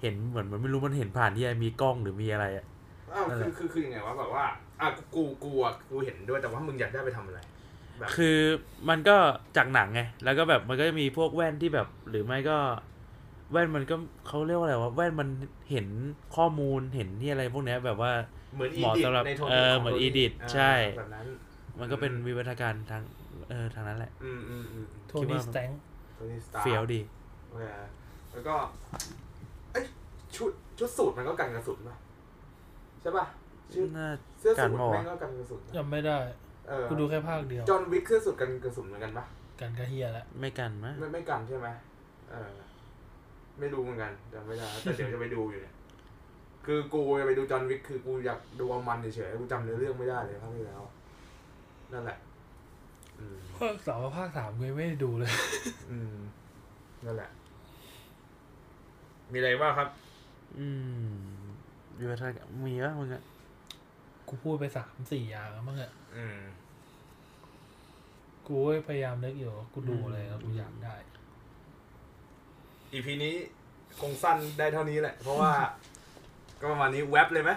[0.02, 2.64] เห็นเหมือนมันไม่รู้มันเห็นผ่านที่มีกล้องหรือมีอะไรอะ
[3.12, 4.44] อ้าวนั่นแหคือละคือคือยังไงวะแบบว่า
[4.80, 7.40] อะกูกูอะกูเห็นด้วยแต่ว่ามึงอยากได้ไปทำอะไร
[7.98, 8.38] แบบคือ
[8.88, 9.16] มันก็
[9.56, 12.56] จากหนังไงแล้วก็แบบมันก็จะมีพวกแว่นที่แบบ หรือไม่ก็
[13.52, 13.96] แว่นมันก็
[14.28, 15.28] เขาเรียกว่าอะไรวะแว่นมัน
[15.70, 15.86] เห็น
[16.36, 18.12] ข้อมูลเห็นที่อะไรพวกเนี้ยแบบว่า
[18.54, 21.26] เหมือนอีเหมาะดิทสำหรับในโทนเออของเหมือนโท edit าใช่แบบนั้น
[21.80, 23.02] มันก็เป็นอืมวิวัฒนาการทาง
[23.50, 25.70] เออทางนั้นแหละอืมอืมอืมโทคิดนี่ว่าสแตง
[26.30, 27.00] นี่สตาร์เฟี้ยวดี
[27.48, 27.64] โอเค
[28.32, 28.54] แล้วก็
[29.72, 29.84] เอ้ย
[30.36, 31.96] ชุดชุดสูตรมันก็กันกระสุนป่ะ
[33.02, 33.24] ใช่ป่ะ
[33.74, 34.06] ชุดน่า
[34.40, 36.18] เสื้อกันสูทปะวะแม่งก็กันกระสุนนะจำไม่ได้
[36.68, 39.24] เออกูดูแค่ภาคเดียวจอห์นวิกเสื้อสูทกันกระสุนเหมือนกันปะ
[39.60, 41.68] กันกระเฮียแล้วไม่กันมะไม่ไม่กันใช่ไหม
[42.30, 42.50] เออ
[43.58, 45.74] ไม่รู้เหมือนกันจำไม่ได้แต่เดี๋ยวจะไปดูอยู่เนี่ย
[46.66, 50.82] คือกูจะไปดูจอห์นวิกคือกูอยากดูเอามันเฉยๆกูจำเนื้อเรื่องไม่ได้เลยครั้งที่แล้ว
[51.92, 52.18] นั่นแหละ
[53.18, 55.32] อืมภาคสองกับภาคสามกูยังไม่ได้ดูเลย
[55.90, 56.16] อืม
[57.04, 57.30] นั่นแหละ
[59.32, 59.88] มีอะไรบ้างครับ
[60.58, 60.66] อื
[61.06, 61.14] ม
[61.96, 62.32] อยู่ทาง
[62.66, 63.22] มีวะมึงอะ
[64.28, 66.40] กูพูดไปสามสี่อย่างแล้วมั้งอะอืม
[68.46, 70.94] กูก็พยายามนึกอยู่ว่ากูดูอะไรแล้วกูอยากได้
[72.92, 73.34] อีพีนี้
[74.00, 75.52] คงสั้นได้เท่านี้แหละ เพราะว่า
[76.60, 77.50] ก็ประมาณนี้แว็บเลยไหม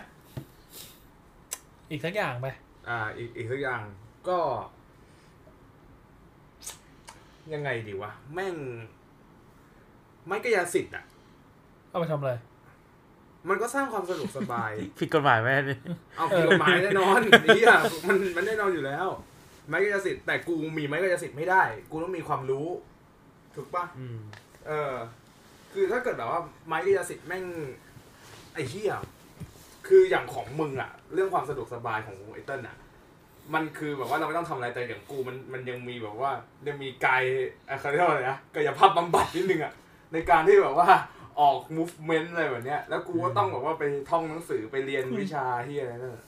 [1.89, 2.47] อีกสักอย่างไป
[2.89, 3.81] อ่า อีกอีกสักอย่าง
[4.27, 4.37] ก็
[7.53, 8.55] ยังไงดีวะ แม่ง
[10.27, 11.03] ไม่กายสิทธิ์อะ
[11.89, 12.33] เอาไปทำอะไร
[13.49, 15.79] มันก็สร้างความสะดวกสบาย ผิดกฎหมายไหมเนี่ย
[16.17, 19.07] เอาผิดกฎหมายแน่นอนนี่อะมันมันแน่นอนอยู่แล้ว
[19.67, 22.67] ไม้กายสิทธิ์แต่กูมีไม้กายสิทธิ์ไม่ได้ กูต้องมีความรู้
[23.55, 24.17] ถูกปะอืม
[24.67, 24.93] เออ
[25.75, 27.43] คือถ้าเกิดแบบว่าไม้กายสิทธิ์แม่ง
[28.53, 28.93] ไอ้เหี้ย
[29.87, 32.75] คืออย่างของมึงอะเรื่องความสะดวกสบายของไอ้เติ้ลอะ
[33.53, 36.31] มันคือแบบว่าเราไม่ต้องทำอะไรแต่อย่างกูมันมันยังมีแบบว่า
[36.67, 37.23] ยังมีกาย
[37.67, 39.73] เอ่อเขาเรียกว่าอะไรนะกายภาพบำบัดนิดนึงอะ
[40.13, 40.87] ในการที่แบบว่า
[41.39, 46.25] ออก movement อะไรแบบเนี้ยแล้วกูก็ต้องแบบว่าไปท่องหนังสือไปเรียนวิชาที่อะไรนั่นอะ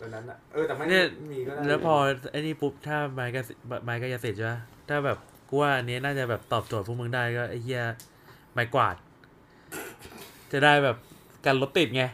[0.00, 1.94] ตอนนั้นอะเออแต่ไม่เนี่ย มีก็ได้แล้วพอ
[2.32, 3.42] ไอ้นี่ปุ๊บถ้าไม้กระ
[3.84, 5.18] ไม้กายสิทธิ์ใช่ปะถ้าแบบ
[5.48, 7.82] กูว่าอันนี้น่าจะแบบตอบโจทย์พวกมึงได้ก็ไอ้เหี้ย
[8.52, 8.96] ไม้กวาด
[10.52, 10.96] จะได้แบบ
[11.44, 12.04] กันรถติดไง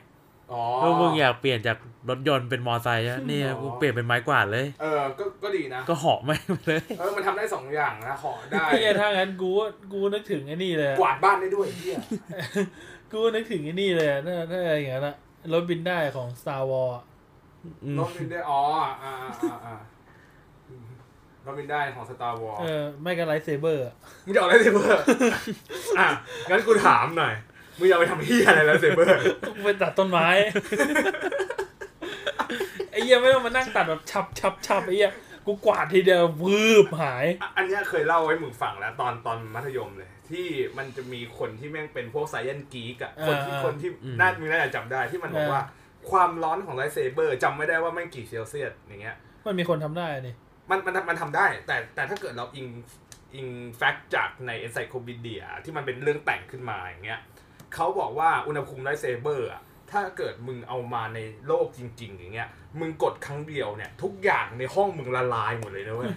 [0.53, 1.79] อ๋อพวกมึงอยากเปลี่ยนจาก
[2.11, 11.99] รถยนต์เป็นมอไซค์อะนี่อ๋อกูเปลี่ยนเป็นไม้กวาดเลย เออ ก็ก็ดีนะ ก็เหาะไม่งไปเลย เออ มันทำได้สองอย่างนะขอได้ไอ้เหี้ยถ้างั้นกูว่ากูนึกถึงไอ้นี่เลยอะกวาดบ้านได้ด้วยไอ้เฮีย
[13.13, 15.17] กูนึกถึงไอ้นี่เลยอะถ้าถ้าอย่างนั้นอะ
[15.53, 17.05] รถบินได้ของ Star Wars อะ
[17.85, 18.61] อืมรถบินได้ อ๋อ
[19.03, 19.77] อ่าอ่าอ่า
[21.47, 23.85] อ่ารถบินได้ของ Star Wars เออไม่ก็ lightsaber
[24.25, 26.09] มึงจะเอา lightsaber อะ
[26.49, 27.35] งั้นกูถามหน่อย
[27.79, 30.29] มึงจะเอาไปทำเหี้ยอะไร lightsaber ต้องไปตัดต้นไม้
[32.91, 35.13] ไอ้เหี้ยไม่ต้องมานั่งตัดแบบชับชับชับไอ้เหี้ย
[35.47, 40.47] กูกวาดทีเดียววืบหายอะอันเนี้ยเคยเล่าไว้มึงฟังแล้ว ตอนตอนมัธยมเลย ที่
[40.79, 45.63] มันจะมีคนที่แม่งเป็นพวก science geek อะคนที่อ่าคนที่อืมน่ามึงน่าจะจำได้ที่มันบอกอ่าว่า
[46.11, 49.17] ความร้อนของ lightsaber จำไม่ได้ว่าแม่งกี่เซลเซียสอย่างเงี้ย
[49.47, 50.35] มันมีคนทำได้นี่
[50.71, 52.67] มันมันมันทำได้ แต่แต่ถ้าเกิดเราอิง
[53.35, 57.21] อิง fact จากใน encyclopedia ที่มันเป็นเรื่องแต่งขึ้นมาอย่างเงี้ย
[57.75, 62.49] เขาบอกว่าอุณหภูมิ lightsaber อะถ้าเกิดมึงเอามาในโลกจริง ๆ อย่างเงี้ย
[62.81, 66.13] มึงกดครั้งเดียวเนี่ย ทุกอย่างในห้องมึงละลายหมดเลยนะเว้ย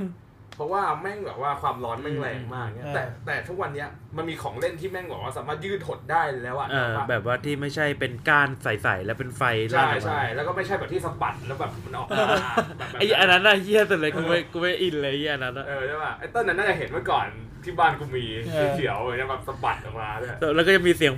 [0.59, 3.87] เพราะว่าแม่งแบบว่าความร้อนแม่งแรงมากเนี่ยอืมแต่แต่ทุกวันเนี้ย
[4.17, 12.37] มันมีของเล่นที่แม่งบอกว่าสามารถยืดหดได้แล้วอะเออแบบแบบว่าที่ไม่ใช่เป็นก้านใสๆแล้วเป็นไฟลาใช่ดออกมาใช่แล้วก็ไม่ใช่แบบที่สะบัดแล้วแบบมันออกมาแบบ
[12.77, 17.27] แบบไอ้อันนั้นน่ะเหี้ยสุดเลยกูไม่กูไม่อินเลยไอ้อันนั้นน่ะเออใช่ป่ะไอ้ต้นนั้นน่าจะเห็นเมื่อก่อน
[17.63, 21.13] ที่บ้านกูมีเออเขียวๆเนี่ยแบบสะบัดออกมาเนี่ยแล้วก็จะมีเสียง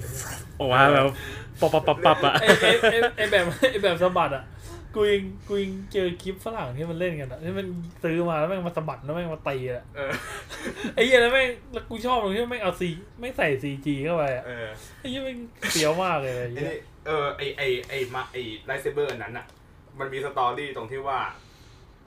[0.59, 1.05] ออกมาแบบ
[1.61, 4.43] ปับปับปับปับอะไอ้ไอ้ไอ้ไอ้แบบไอ้แบบสะบัดอะ
[4.95, 7.67] กูยังกูยังเจอคลิปฝรั่งที่มันเล่นกันอะที่มัน
[8.03, 10.11] ซื้อมาแล้วแม่งมาสะบัดแล้วแม่งมาตีอะเออ
[10.95, 14.67] ไอ้เหี้ยแล้วแม่งแล้วกูชอบตรงที่แม่งเอาซีมาใส่ CG เข้าไปอะเออ
[14.99, 15.37] ไอ้เหี้ยแม่ง
[15.71, 19.45] เสียวมากเลยไอ้ไอ้เหี้ยนี่เออไอไอไอมาไอ lightsaber อันนั้นอะ
[19.99, 21.19] มันมี story ตรงที่ว่า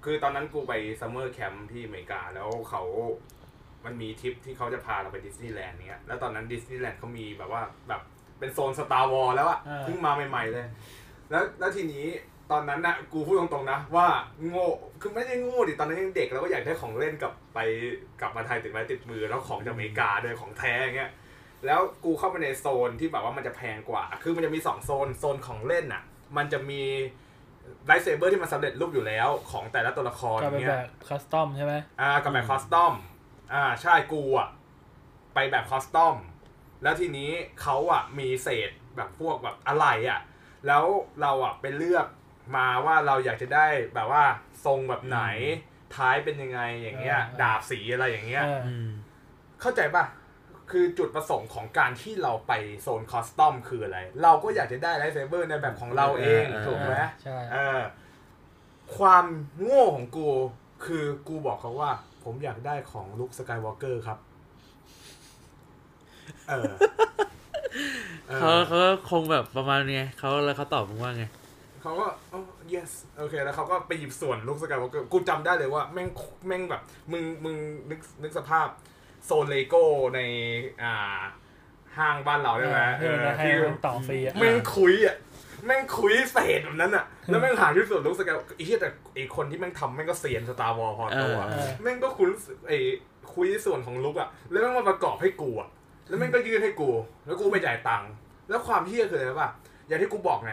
[0.05, 2.83] คือตอนนั้นกูไป summer camp ที่อเมริกาแล้วเขา
[3.85, 8.03] มันมีทริปที่เขาจะพาเราไปดิสนีย์แลนด์เนี้ยแล้วตอนนั้นดิสนีย์แลนด์เขามีแบบว่าแบบ
[8.39, 10.67] เป็นโซน Star Wars แล้วอะเพิ่งมาใหม่ๆเลย
[11.31, 12.07] แล้วแล้วทีนี้
[12.51, 14.07] ตอนนั้นนะกูพูดตรงๆนะว่า
[14.49, 14.67] โง่
[15.01, 17.59] คือไม่ได้โง่ดิตอนนั้นยังเด็กแล้วก็อยากได้ของเล่นกลับไป
[18.21, 21.13] กลับมาไทยติดไม้ติดมือแล้วของจากอเมริกาด้วยของแท้อย่างเงี้ย
[21.67, 26.03] แล้วกูเข้าไปในโซนที่แบบว่ามันจะแพงกว่า คือมันจะมีสองโซนโซนของเล่นอะ
[26.37, 26.83] มันจะมี
[27.87, 32.95] lightsaber ที่มันสำเร็จรูปอยู่แล้วของแต่ละตัวละครกลายเป็นแบบเงี้ยบ custom ใช่ไหมอ่ากับแบบ custom
[33.55, 34.49] อ่าใช่กูอะ
[35.35, 36.17] ไปแบบ custom
[36.83, 37.31] แล้วทีนี้
[37.63, 40.21] เขาอะมีเศษแบบพวกแบบอะไรอะ
[40.67, 40.85] แล้ว
[41.21, 42.07] เราอะไปเลือก
[42.57, 44.25] มาว่าเราอยากจะได้แบบว่า
[44.65, 45.23] ทรงแบบไหน
[45.97, 48.89] ท้ายเป็นยังไงอย่างเงี้ยอ่าดาบสีอะไรอย่างเงี้ยเอออืม
[49.61, 50.05] เข้าใจป่ะ
[50.71, 57.81] คือจุดประสงค์ของการที่เราไปโซน custom คืออะไร เราก็อยากจะได้ lightsaber ในแบบของเราเองเออถูกไหมใช่เออ
[58.97, 59.25] ความ
[59.63, 60.29] โง่ของกู
[60.85, 61.91] คือกูบอกเขาว่า
[62.25, 64.19] ผมอยากได้ของลุคสกายวอล์กเกอร์ครับ
[66.49, 66.73] เออ
[68.29, 71.25] เออเขาเขาก็คงแบบประมาณไงเขาแล้วเขาตอบมึงว่าไง
[71.85, 72.41] เขาก็อ๋อ
[72.75, 76.09] yes okay แล้วเขาก็ไปหยิบส่วนลุคสกายวอล์กเกอร์กูจำได้เลยว่าแม่ง
[76.47, 76.83] แม่งแบบ
[77.13, 77.57] มึงมึง
[77.91, 78.67] นึกนึกสภาพ
[79.27, 79.83] โซนเลโก้
[80.15, 80.21] ใน
[80.83, 81.21] อ่า
[81.97, 85.17] ห้างบ้านเราได้ไหมเออให้มันต่อฟรีอะแม่งคุ้ยอะ
[85.67, 92.31] แม่งคุ้ยเศษแบบนั้นอะ แล้วแม่งหาที่สุดรู้สึกว่าไอ้เหี้ยแต่ไอ้คนที่แม่งทำแม่งก็เซียน Star Wars พอตัวเออแม่งก็คุ้ย
[92.69, 92.79] ไอ้
[93.35, 95.69] คุ้ยส่วนของลุคอะ แล้วแม่งมาประกอบให้กูอะ
[96.09, 96.91] แล้วแม่งก็ยื่นให้กู
[97.27, 98.11] แล้วกูไปจ่ายตังค์
[98.49, 99.51] แล้วความเหี้ยคืออะไรรู้ป่ะ
[99.89, 100.53] อย่างที่กูบอกไง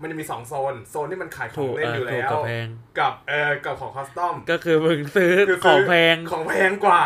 [0.00, 2.66] มันจะมีสองโซน โซนที่มันขายของถูกเล่นเอออยู่ถูกแล้วกับแพง
[2.98, 7.02] กับเออกับของ custom ก็คือมึงซื้อคือซื้อของแพงของแพงกว่า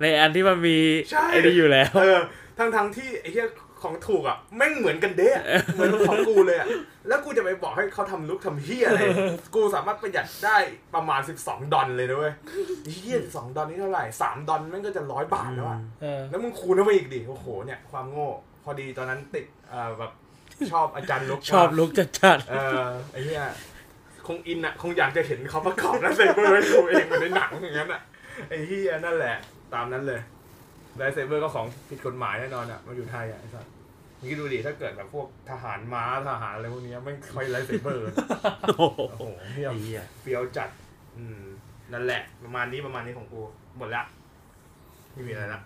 [0.00, 0.78] ในอันที่มันมี
[1.10, 2.18] ใช่ไอ้นี่อยู่แล้ว เออ
[2.58, 3.48] ทั้งทั้งๆที่ไอ้เหี้ย
[3.82, 5.44] ของถูกอะแม่งเหมือนกันเด้อะ
[5.74, 6.66] เหมือนของกูเลยอะ
[7.08, 9.00] แล้วกูจะไปบอกให้เขาทำลุกทำเฮียอะไร
[9.54, 10.56] กูสามารถประหยัดได้
[10.94, 12.34] ประมาณ 12 ดอลเลยนะเว้ย
[12.92, 18.28] เฮียสองดอลนี่เท่าไหร่สามดอลแม่งก็จะร้อยบาทแล้วอะเออแล้วมึงคูณเข้าไปอีกดิโอ้โหเนี่ยความโง่
[18.64, 20.12] พอดีตอนนั้นติดเอ่อแบบ
[20.72, 22.56] ชอบอาจารย์ลุกชอบมากลุกจัดจัดเอ
[22.86, 23.44] อไอ้เหี้ย
[24.26, 28.00] คงอินอะ คงอยากจะเห็นเขาประกอบแล้วเซเบอร์ให้ดูเองเหมือนในหนังอย่างนั้นอะ
[28.48, 29.36] ไอ้เหี้ยนั่นแหละ
[29.74, 30.20] ตามนั้นเลย
[30.96, 33.66] lightsaber ก็ของผิดกฎหมายแน่นอนอะมาอยู่ไทยอะไอ้สัส
[34.18, 40.68] มึงคิดดูดิถ้าเกิดแบบพวกทหารม้าทหารอะไรพวกเนี้ยไม่ค่อย lightsaber lightsaber โอ้โหโอ้โหเหี้ยไอ้เหี้ยเฟี้ยวจัด
[41.16, 41.42] อืม
[41.92, 43.40] นั่นแหละ ประมาณนี้ประมาณนี้ของกู
[43.78, 44.02] หมดละ
[45.12, 45.60] ไม่มีอะไรละ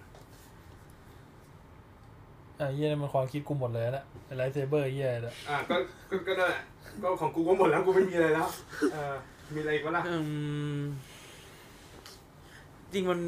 [2.60, 4.04] อะเหี้ยนี่มันความคิดกูหมดเลยนะ
[4.36, 5.76] lightsaber เหี้ยเลยอะก็
[6.10, 6.62] ก็ก็นั่นแหละ
[7.02, 8.48] ก็ของกูก็หมดแล้วกูไม่มีอะไรแล้ว
[8.92, 9.14] เออ
[9.54, 10.16] มีอะไรอีกวะล่ะอื
[10.78, 10.80] ม
[12.92, 13.20] จริงมัน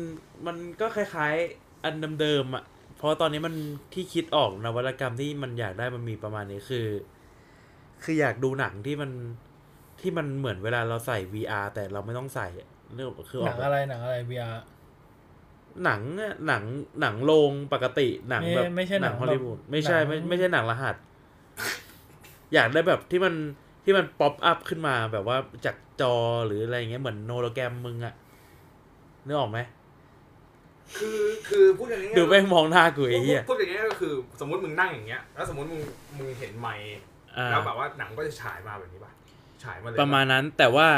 [0.47, 2.65] มันก็คล้ายๆ อันเดิมๆอะ
[2.97, 3.55] เพราะตอนนี้มัน
[3.95, 6.87] ที่คิดออกนวัตกรรมที่มันอยากได้มันมีประมาณนี้คือ
[8.05, 9.11] คืออยากดูหนังที่มัน
[10.01, 14.57] ที่มันเหมือนเวลาเราใส่ VR แต่เราไม่ต้องใส่อะนึกออกปะคืออหอนักงอะไรหนังอะไร VR
[15.85, 16.65] หนังอะหนัง
[17.01, 20.97] หนังโรงปกติหนังไม่แบบไม่ใช่หนังฮอลลีวูดแบบไม่ใช่หนังไม่ไม่ใช่หนังรหัส
[22.55, 23.35] อยากได้แบบที่มัน
[23.85, 26.15] ที่มันป๊อปอัพขึ้นมาแบบว่าจากจอ
[26.47, 28.15] หรืออะไรอย่างเงี้ยเหมือนโนโลแกรมมึงอะ
[29.27, 29.59] นึกออกไหม
[30.99, 35.83] คือคือพูดอย่างนี้ดูแม่งมองหน้ากูไอ้เหี้ยพูดอย่างนี้ยก็คือ สมมติมึงนั่งอย่างเงี้ยแล้วสมมติมึง
[36.19, 36.87] มึงเห็นไมค์
[37.37, 39.13] อ่าแล้วแบบว่าหนังก็จะฉายมาแบบนี้ป่ะ
[39.65, 40.89] ฉายมาเลยประมาณนั้นแต่ว่า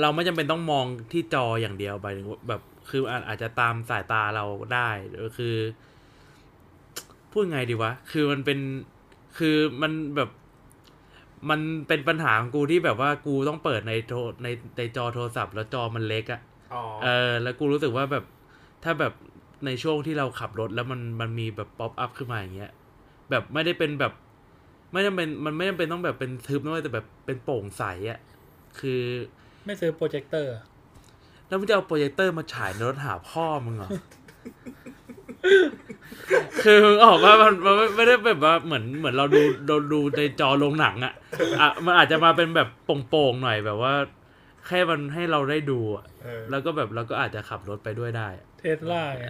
[0.00, 5.56] เราไม่จำเป็นต้องมองที่จออย่างเดียวไปถึงว่าแบบ คืออาอาจจะตามสายตาเราได้หรือคือ
[7.32, 8.58] พูดไงดีวะ คือมันเป็น
[9.38, 10.30] คือมันแบบ
[11.50, 16.40] มันเป็นปัญหาของกูที่แบบว่ากูต้องเปิดในโทรในในจอโทรศัพท์แล้วจอมันเล็กอะ
[16.74, 18.24] อ๋อเออ แล้วกูรู้สึกว่าแบบ
[18.84, 19.12] ถ้าแบบ
[19.66, 22.72] ในช่วงที่เราขับรถแล้วมันมันมีแบบ pop up ขึ้นมาอย่างเงี้ย
[23.30, 24.12] แบบไม่ได้เป็นแบบ
[24.92, 28.18] ไม่จำเป็นมันไม่จำเป็นต้องแบบเป็นทึบนะเว้ยแต่แบบเป็นโปร่งใสอะ
[28.78, 29.02] คือ
[29.66, 30.54] ไม่ซื้อโปรเจคเตอร์
[31.52, 33.90] แล้วมึงจะเอาโปรเจคเตอร์มาฉายในรถหาพ่อมึงเหรอ
[36.62, 41.12] คือมึงออกว่ามันมันไม่ไม่ได้แบบว่าเหมือนเหมือนเราดูเราดูในจอโรงหนังอะ
[41.60, 42.68] อะ มันอาจจะมาเป็นแบบ
[43.08, 43.94] โป่งๆหน่อยแบบว่า
[44.66, 49.26] แค่มันให้เราได้ดูอะเออแล้วก็แบบเราก็อาจจะขับรถไปด้วยได้อะเทสลาไง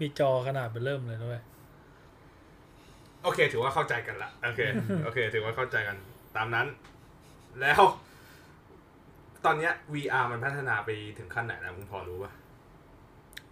[0.00, 1.42] มีจอขนาดเป็นเริ่มเลยด้วย
[3.22, 4.60] โอเค ถือว่าเข้าใจกันละโอเค
[5.04, 5.96] โอเค ถือว่าเข้าใจกัน
[6.36, 6.66] ตามนั้น
[7.62, 7.82] แล้ว
[9.44, 12.32] ตอนเนี้ย VR มันพัฒนาไปถึงขั้นไหนแล้วมึงพอรู้ป่ะ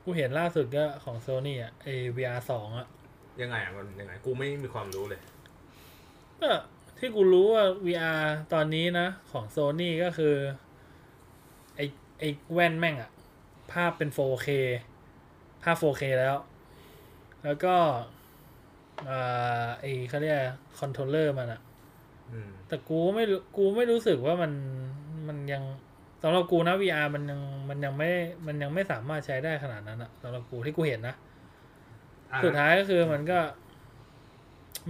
[0.05, 1.87] กูเห็นล่าสุดก็ของโซนี่อะไอ
[2.17, 2.87] VR สองอะ
[3.41, 5.21] ยังไงอะมันยังไง กูไม่มีความรู้เลย
[6.41, 6.51] ก็
[6.99, 8.23] ที่กูรู้ว่า VR
[8.53, 10.35] ตอนนี้นะ ของโซนี่ก็คือ
[11.77, 11.81] ไอ
[12.19, 13.11] ไอแว่นแม่งอะ
[13.73, 14.49] ภาพเป็น 4K
[15.63, 16.37] ภาพ 4K แล้ว
[17.45, 17.75] แล้วก็
[19.09, 20.39] อ่าไอเขาเรียก
[20.79, 21.61] controller มันอะ
[22.33, 24.53] อืมแต่กูไม่รู้กูไม่รู้สึกว่ามัน
[25.29, 25.63] มันยัง
[26.23, 28.11] สำหรับกูนะ VR มันยังมันยังไม่
[28.47, 31.17] มันยังไม่สามารถใช้ได้ขนาดนั้นอะสำหรับกูที่กูเห็นนะ
[32.33, 33.39] อะสุดท้ายก็คือมันก็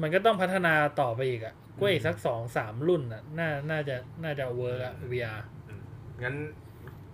[0.01, 5.80] มันก็ต้องพัฒนาต่อไปอีกอะ่ะกูว่าอีกสักสองสามรุ่นอะ่ะน่าน่าจะน่าจะเวิร์กอะ VR อืม
[6.22, 6.35] งั้น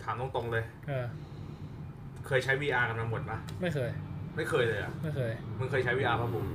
[0.03, 1.05] ถามตรงๆเลยเออ
[2.27, 3.89] เคยใช้ VR กันมาหมดปะไม่เคย
[4.35, 6.45] ไม่เคยเลยอะไม่เคย มึงเคยใช้ VR ป่ะบุ๋ม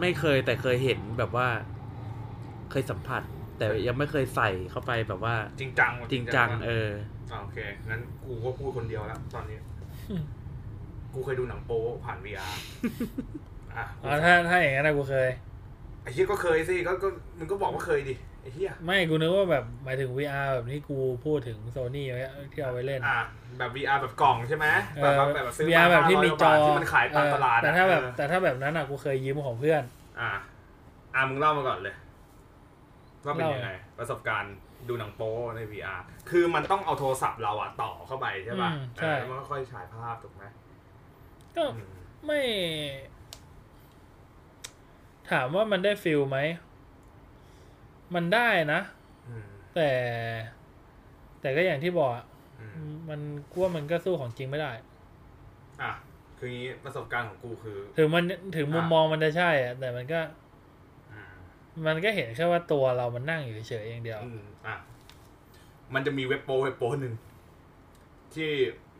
[0.00, 1.48] ไม่เคยแต่เคยเห็นแบบว่า
[2.70, 3.22] เคยสัมผัส
[3.58, 6.90] แต่ยังไม่เคยใส่เข้าไปแบบว่า จริงจังจริงจังปะเออ
[7.30, 7.58] อ่าโอเค
[7.90, 9.58] งั้นกูก็พูดคนเดียวแล้วตอนนี้
[10.10, 10.24] อืม
[11.14, 12.54] กูเคยดูหนังโป๊ผ่าน VR
[13.74, 15.28] อะอ๋อถ้าถ้าอย่างนั้นนะกูเคย
[16.02, 23.20] ไอ้เฮียก็เคยสิก็ก็มึงก็บอกว่าเคยดิไอ้เฮียไม่กูนึกว่าแบบหมายถึง VR แบบที่กูพูดถึงโซนี่ไว้ที่เอาไว้เล่น อะ
[23.58, 29.82] แบบ VR แบบกล่องใช่ไหมเอแบบอว่าแบบซื้อ VR แบบที่มีจอ500ที่มันขายตามตลาดเออแต่ถ้าแบบเออแต่ถ้าแบบนั้นอะกูเคยยืมของเพื่อน
[30.20, 30.30] อะ
[31.14, 31.94] อะมึงเล่ามาก่อนเลย
[33.28, 34.54] ว่าเป็นเล่ายังไงประสบการณ์
[34.88, 36.00] ดูหนังโป๊ใน VR
[36.30, 40.44] คือมันต้องเอาโทรศัพท์เราอะต่อเข้าไปใช่ป่ะอืมใช่เออแล้วมันก็ค่อยฉายภาพถูกไหม
[41.56, 41.92] ก็อืม
[42.26, 42.40] ไม่
[45.30, 46.38] ถามว่ามันได้ฟิลไหม
[48.14, 48.80] มันได้นะ
[49.28, 49.90] อืมแต่
[51.40, 52.24] แต่ก็อย่างที่บอกอะ
[52.60, 53.20] อืมมัน
[53.50, 54.70] กูว่ามันก็สู้ของจริงไม่ได้
[55.82, 55.92] ออะ
[56.38, 58.24] คืองี้ประสบการณ์ของกูคือ ถึงมัน
[58.56, 60.47] ถึงมุมอะมองมันจะใช่อะแต่มันก็อื
[61.78, 64.76] มมันก็เห็นแค่ว่าตัวเรามันนั่งอยู่เฉยๆเองเดียวอืมอะ
[65.94, 67.14] มันจะมีเว็บโป้เว็บโป้หนึ่ง
[68.34, 68.50] ที่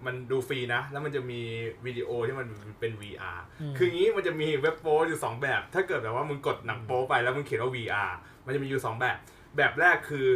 [0.07, 1.41] มันดูฟรีนะ แล้วมันจะมี
[1.87, 2.49] วิดีโอที่มัน
[2.81, 8.11] เป็น VR อืมคืองี้มันจะมีเว็บโป้อยู่สองแบบ ถ้าเกิดแบบว่ามึงกดหนังโป้ไปแล้วมึงเขียนว่า VR
[8.45, 9.17] มันจะมีอยู่สองแบบ
[9.57, 10.27] แบบแรกคือ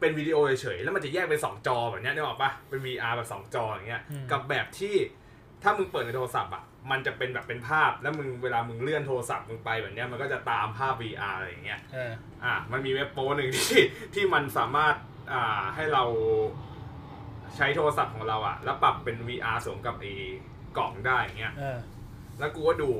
[0.00, 4.94] เป็นวิดีโอเฉยๆแล้วมันจะแยกเป็นสองจอแบบเนี้ยนึกออกปะเป็น VR แบบสองจออย่างเงี้ยอืมกับแบบที่
[5.62, 12.12] ถ้ามึงเปิดในโทรศัพท์อะ มันจะเป็นแบบเป็นภาพแล้วมึงเวลามึงเลื่อนโทรศัพท์มึงไปแบบเนี้ยมันก็จะตามภาพ VR อะไรอย่างเงี้ยเออ
[12.44, 13.82] อะมันมีเว็บโป้หนึ่งที่
[14.14, 14.94] ที่มันสามารถ
[15.32, 16.04] อ่าให้เรา
[17.56, 20.12] ใช้โทรศัพท์ของเราอะแล้วปรับเป็น VR สวมกับไอ้
[20.76, 21.78] กล่องได้อย่างเงี้ยเออ
[22.38, 22.90] แล้วกูก็ดู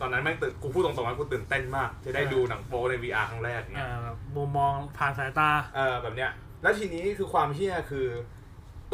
[0.00, 6.30] ตอนนั้นแม่งตื่นกูพูดตรงๆว่ากูตื่นเต้นมาก จะได้อ่าดูหนังโป้ใน VR ครั้งแรกเงี้อ่ายแบบมุมมองผ่านสายตา เออแบบเนี้ย
[6.62, 8.06] แล้วทีนี้คือความเฮี้ยคือ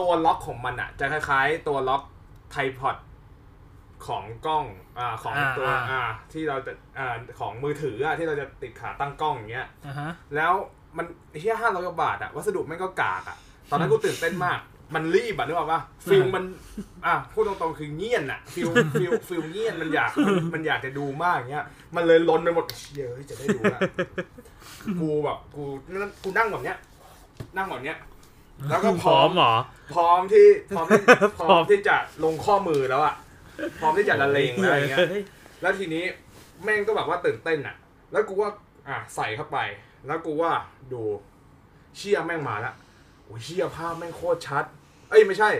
[0.00, 2.02] ตัวล็อกของมันอะจะคล้ายๆ ตัวล็อก
[2.52, 2.96] ไทพอด
[4.06, 4.64] ของกล้อง
[4.98, 10.52] อ่าของอ่าตัวอ่าอ่าที่เราจะอ่าของมือถืออะที่เราจะติดขาตั้งกล้องอย่างเงี้ยอ่าฮะแล้ว
[10.96, 11.06] มัน
[11.38, 13.36] เฮี้ยห้าร้อยกว่าบาทอะวัสดุแม่งก็กากอะ
[13.70, 14.60] ตอนนั้นกูตื่นเต้นมาก
[14.94, 15.80] มันรีบอะนึกออกปะ
[16.10, 16.44] ฟิลมัน
[17.06, 18.68] อะพูดตรงๆคือเงียนอะฟิล
[19.00, 21.64] ฟิลฟิลเงียนมันอยากมันมันอยากจะดูมากอย่างเงี้ย
[21.96, 23.80] มันเลยล้นไปหมดเชี่ยเฮ้ยจะได้ดูละ
[25.00, 26.76] กูแบบกูนั่งกูนั่งแบบเนี้ย
[27.56, 27.98] นั่งแบบเนี้ย
[28.70, 29.54] แล้วก็พพร้ร้ออมมเหรอ
[29.94, 31.02] พร้อมที่พร้อมที่
[31.38, 33.14] พพร้ร้ออมมที่จะลงข้อมือแล้วอะ
[33.80, 35.06] พร้อมที่จะละเลงแล้วอย่างเงี้ย
[35.62, 36.04] แล้วทีนี้
[36.64, 37.76] แม่งก็แบบว่าตื่นเต้นอะ
[38.12, 38.50] แล้วกูว่า
[38.88, 39.58] อะใส่เข้าไป
[40.06, 40.50] แล้วกูว่า
[40.92, 41.02] ดู
[41.96, 42.72] เชี่ยแม่งมาละ
[43.24, 44.64] โอ้ยเชี่ยภาพแม่งโคตรชัด
[45.10, 45.50] เอ้ยไม่ใช่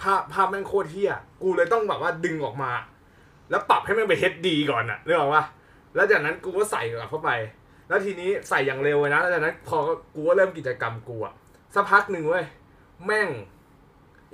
[0.00, 2.72] ภาพภาพแม่งโคตรเหี้ยกูเลยต้องแบบว่าดึงออกมา
[3.50, 5.44] แล้วปรับให้แม่งไป HD ก่อนอะนึกออกปะ
[5.94, 7.30] แล้วจากนั้นกูก็ใส่กลับเข้าไป
[7.88, 9.78] แล้วทีนี้ใส่อย่างเร็วเลยนะแล้วจากนั้นพอ
[10.14, 11.34] กูก็เริ่มกิจกรรมกูอะ
[11.74, 12.44] สักพักหนึ่งเว้ย
[13.06, 13.28] แม่ง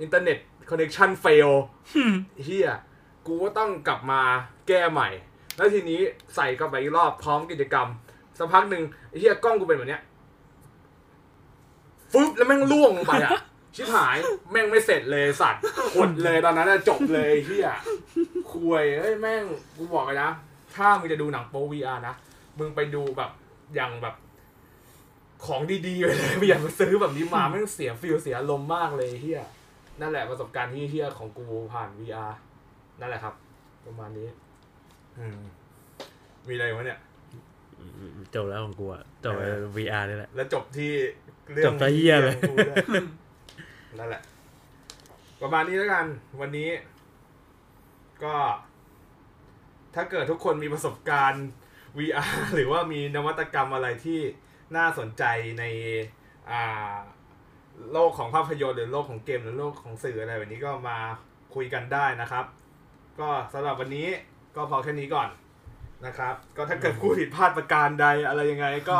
[0.01, 0.37] อินเทอร์เน็ต
[0.69, 1.49] คอนเน c ชันเฟล
[2.45, 2.69] เฮีย
[3.29, 4.21] กูก็ต้องกลับมา
[4.67, 5.09] แก้ใหม่
[5.57, 6.01] แล้วทีนี้
[6.35, 7.87] ใส่เข้าไปอีกรอบพร้อมกิจกรรม
[8.37, 10.01] สักพักหนึ่งไอ้เฮียกล้องกูเป็นแบบเนี้ย
[12.11, 13.31] ฟึบแล้วแม่งล่วงลงไปอะ
[13.75, 14.17] ชิบหาย
[14.51, 15.61] แม่งไม่เสร็จเลยสัตว์
[15.95, 17.69] หดเลยตอนนั้นอะจบเลยไอ้เฮีย
[18.51, 19.43] คุยเฮ้ยแม่ง
[19.77, 20.31] กูบอกเลยนะ
[20.75, 22.15] ถ้ามึงจะดูหนังโป๊ VR นะ
[22.59, 23.31] มึงไปดูแบบ
[23.75, 24.15] อย่างแบบ
[25.45, 29.43] ของดีๆไปเลยไม่อยากมาซื้อแบบนี้มาแม่งเสียฟิลเสียลมณ์มากเลยเฮีย
[30.01, 32.31] นั่นแหละประสบการณ์ที่เฮียของกูผ่าน VR
[32.99, 33.33] นั่นแหละครับ
[33.85, 34.27] ประมาณนี้
[35.19, 35.37] อืม
[36.47, 36.99] มีอะไรวะเนี่ย
[38.35, 40.91] จบแล้วของกูอะจบไปเออ VR นี่แหละ แล้วจบที่
[41.51, 42.77] เรื่จบซะเหี้ยเลย ของกูด้วย
[43.99, 44.21] นั่นแหละ
[45.41, 46.05] ประมาณนี้แล้วกัน
[46.41, 46.69] วันนี้
[48.23, 48.35] ก็
[49.95, 51.47] ถ้าเกิดทุกคนมีประสบการณ์
[51.99, 54.19] VR หรือว่ามีนวัตกรรมอะไรที่
[54.77, 55.23] น่าสนใจ
[55.59, 55.63] ใน
[56.51, 56.95] อ่า
[57.91, 60.97] โลกของภาพยนตร์หรือโลกของเกมหรือโลกของสื่ออะไรแบบนี้ก็มา
[61.55, 62.45] คุยกันได้นะครับ
[63.21, 64.07] ก็สำหรับวันนี้
[64.55, 65.29] ก็พอแค่นี้ก่อน
[66.05, 68.99] นะครับ ก็ถ้าเกิดผู้ผิดพลาดประการใดอะไรยังไงก็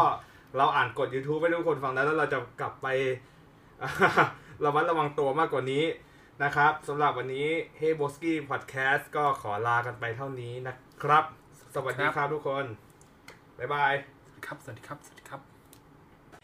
[0.58, 2.88] เราอ่านกด YouTube ให้ทุกคนฟังแล้วแล้วเราจะกลับไป
[4.64, 5.86] ระมัดระวังตัวมากกว่านี้
[6.44, 7.48] นะครับสำหรับวันนี้
[7.80, 11.24] Hey b o s k i Podcast ก็ขอลากันไปเท่านี้นะครับ
[11.76, 12.66] สวัสดีครับทุกคน
[13.58, 13.94] บ๊ายบาย
[14.46, 15.42] ครับ สวัสดีครับ สวัสดีครับ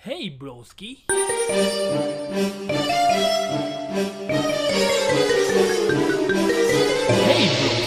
[0.06, 0.92] Hey broski
[7.46, 7.85] Hebrews.